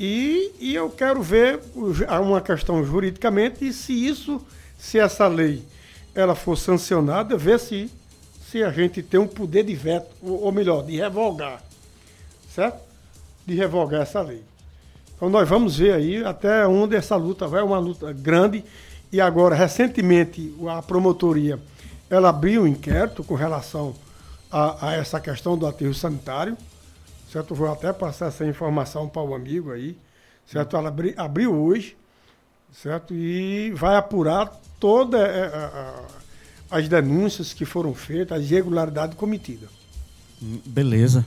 E, 0.03 0.53
e 0.59 0.75
eu 0.75 0.89
quero 0.89 1.23
ver 1.23 1.61
uma 2.23 2.41
questão 2.41 2.83
juridicamente 2.83 3.69
e 3.69 3.71
se 3.71 3.93
isso, 3.93 4.41
se 4.79 4.99
essa 4.99 5.29
lei 5.29 5.63
ela 6.15 6.35
for 6.35 6.57
sancionada, 6.57 7.37
ver 7.37 7.61
se, 7.61 7.91
se 8.51 8.65
a 8.65 8.71
gente 8.71 9.03
tem 9.03 9.21
um 9.21 9.27
poder 9.27 9.63
de 9.63 9.75
veto, 9.75 10.09
ou, 10.23 10.45
ou 10.45 10.53
melhor, 10.53 10.83
de 10.83 10.97
revogar, 10.97 11.63
certo? 12.49 12.81
De 13.45 13.55
revogar 13.55 14.01
essa 14.01 14.23
lei. 14.23 14.43
Então 15.15 15.29
nós 15.29 15.47
vamos 15.47 15.77
ver 15.77 15.93
aí 15.93 16.25
até 16.25 16.67
onde 16.67 16.97
essa 16.97 17.15
luta 17.17 17.47
vai, 17.47 17.61
é 17.61 17.65
uma 17.65 17.79
luta 17.79 18.11
grande. 18.11 18.65
E 19.13 19.21
agora, 19.21 19.55
recentemente, 19.55 20.55
a 20.67 20.81
promotoria 20.81 21.61
ela 22.09 22.31
abriu 22.31 22.63
um 22.63 22.67
inquérito 22.67 23.23
com 23.23 23.35
relação 23.35 23.95
a, 24.51 24.89
a 24.89 24.95
essa 24.95 25.21
questão 25.21 25.59
do 25.59 25.67
aterro 25.67 25.93
sanitário. 25.93 26.57
Certo? 27.31 27.55
Vou 27.55 27.71
até 27.71 27.93
passar 27.93 28.27
essa 28.27 28.45
informação 28.45 29.09
para 29.09 29.23
o 29.23 29.35
amigo 29.35 29.71
aí. 29.71 29.97
Certo? 30.47 30.77
Ela 30.77 30.89
abri, 30.89 31.15
abriu 31.17 31.55
hoje, 31.55 31.97
certo? 32.73 33.15
E 33.15 33.71
vai 33.73 33.97
apurar 33.97 34.53
todas 34.81 35.21
é, 35.21 35.47
é, 35.47 35.93
as 36.71 36.89
denúncias 36.89 37.53
que 37.53 37.65
foram 37.65 37.95
feitas, 37.95 38.41
as 38.41 38.51
irregularidades 38.51 39.17
cometidas. 39.17 39.69
Beleza. 40.41 41.25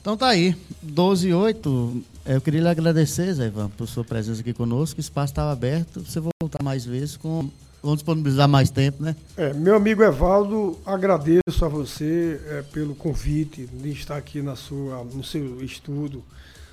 Então 0.00 0.16
tá 0.16 0.28
aí, 0.28 0.56
12 0.80 1.28
e 1.28 1.34
8. 1.34 2.02
Eu 2.24 2.40
queria 2.40 2.62
lhe 2.62 2.68
agradecer, 2.68 3.34
Zé 3.34 3.48
Ivan, 3.48 3.68
por 3.70 3.86
sua 3.86 4.04
presença 4.04 4.40
aqui 4.40 4.54
conosco. 4.54 4.98
O 4.98 5.00
espaço 5.00 5.32
estava 5.32 5.52
aberto. 5.52 6.00
Você 6.00 6.20
voltar 6.20 6.62
mais 6.62 6.86
vezes 6.86 7.18
com. 7.18 7.50
Vamos 7.82 7.98
disponibilizar 7.98 8.46
mais 8.46 8.68
tempo, 8.68 9.02
né? 9.02 9.16
É, 9.36 9.54
meu 9.54 9.74
amigo 9.74 10.02
Evaldo, 10.02 10.78
agradeço 10.84 11.64
a 11.64 11.68
você 11.68 12.38
é, 12.46 12.62
pelo 12.62 12.94
convite 12.94 13.66
de 13.66 13.90
estar 13.90 14.16
aqui 14.16 14.42
na 14.42 14.54
sua, 14.54 15.02
no 15.04 15.24
seu 15.24 15.64
estudo. 15.64 16.22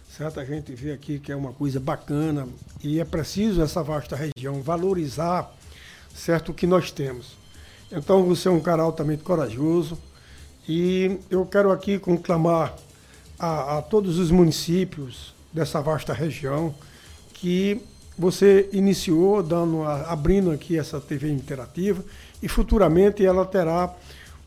Certo? 0.10 0.40
A 0.40 0.46
gente 0.46 0.74
vê 0.74 0.92
aqui 0.92 1.20
que 1.20 1.32
é 1.32 1.36
uma 1.36 1.54
coisa 1.54 1.80
bacana 1.80 2.48
e 2.84 3.00
é 3.00 3.06
preciso 3.06 3.62
essa 3.62 3.82
vasta 3.84 4.16
região 4.16 4.62
valorizar 4.62 5.54
certo 6.14 6.52
o 6.52 6.54
que 6.54 6.68
nós 6.68 6.92
temos. 6.92 7.38
Então 7.92 8.24
você 8.24 8.50
é 8.50 8.52
um 8.52 8.60
cara 8.60 8.82
altamente 8.82 9.24
corajoso 9.24 9.98
e 10.68 11.20
eu 11.30 11.46
quero 11.46 11.72
aqui 11.72 12.00
conclamar 12.00 12.76
a, 13.40 13.78
a 13.78 13.82
todos 13.82 14.18
os 14.18 14.32
municípios 14.32 15.34
dessa 15.54 15.82
vasta 15.82 16.12
região 16.12 16.74
que 17.34 17.82
você 18.18 18.68
iniciou 18.74 19.44
dando, 19.44 19.84
abrindo 19.84 20.52
aqui 20.52 20.78
essa 20.78 21.00
TV 21.00 21.32
interativa 21.32 22.04
e 22.42 22.48
futuramente 22.48 23.24
ela 23.24 23.46
terá 23.46 23.94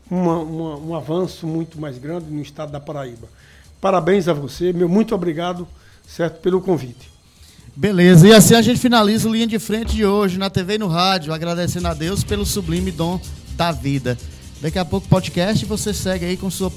uma, 0.09 0.39
uma, 0.39 0.75
um 0.77 0.95
avanço 0.95 1.47
muito 1.47 1.79
mais 1.79 1.97
grande 1.97 2.25
no 2.29 2.41
estado 2.41 2.71
da 2.71 2.79
Paraíba. 2.79 3.29
Parabéns 3.79 4.27
a 4.27 4.33
você, 4.33 4.73
meu 4.73 4.89
muito 4.89 5.15
obrigado, 5.15 5.67
certo, 6.05 6.41
pelo 6.41 6.61
convite. 6.61 7.09
Beleza, 7.73 8.27
e 8.27 8.33
assim 8.33 8.53
a 8.53 8.61
gente 8.61 8.79
finaliza 8.79 9.29
o 9.29 9.31
Linha 9.31 9.47
de 9.47 9.57
Frente 9.57 9.95
de 9.95 10.05
hoje 10.05 10.37
na 10.37 10.49
TV 10.49 10.75
e 10.75 10.77
no 10.77 10.87
rádio, 10.87 11.33
agradecendo 11.33 11.87
a 11.87 11.93
Deus 11.93 12.23
pelo 12.23 12.45
sublime 12.45 12.91
dom 12.91 13.19
da 13.55 13.71
vida. 13.71 14.17
Daqui 14.61 14.77
a 14.77 14.85
pouco 14.85 15.07
podcast 15.07 15.65
você 15.65 15.93
segue 15.93 16.25
aí 16.25 16.35
com 16.37 16.51
sua 16.51 16.69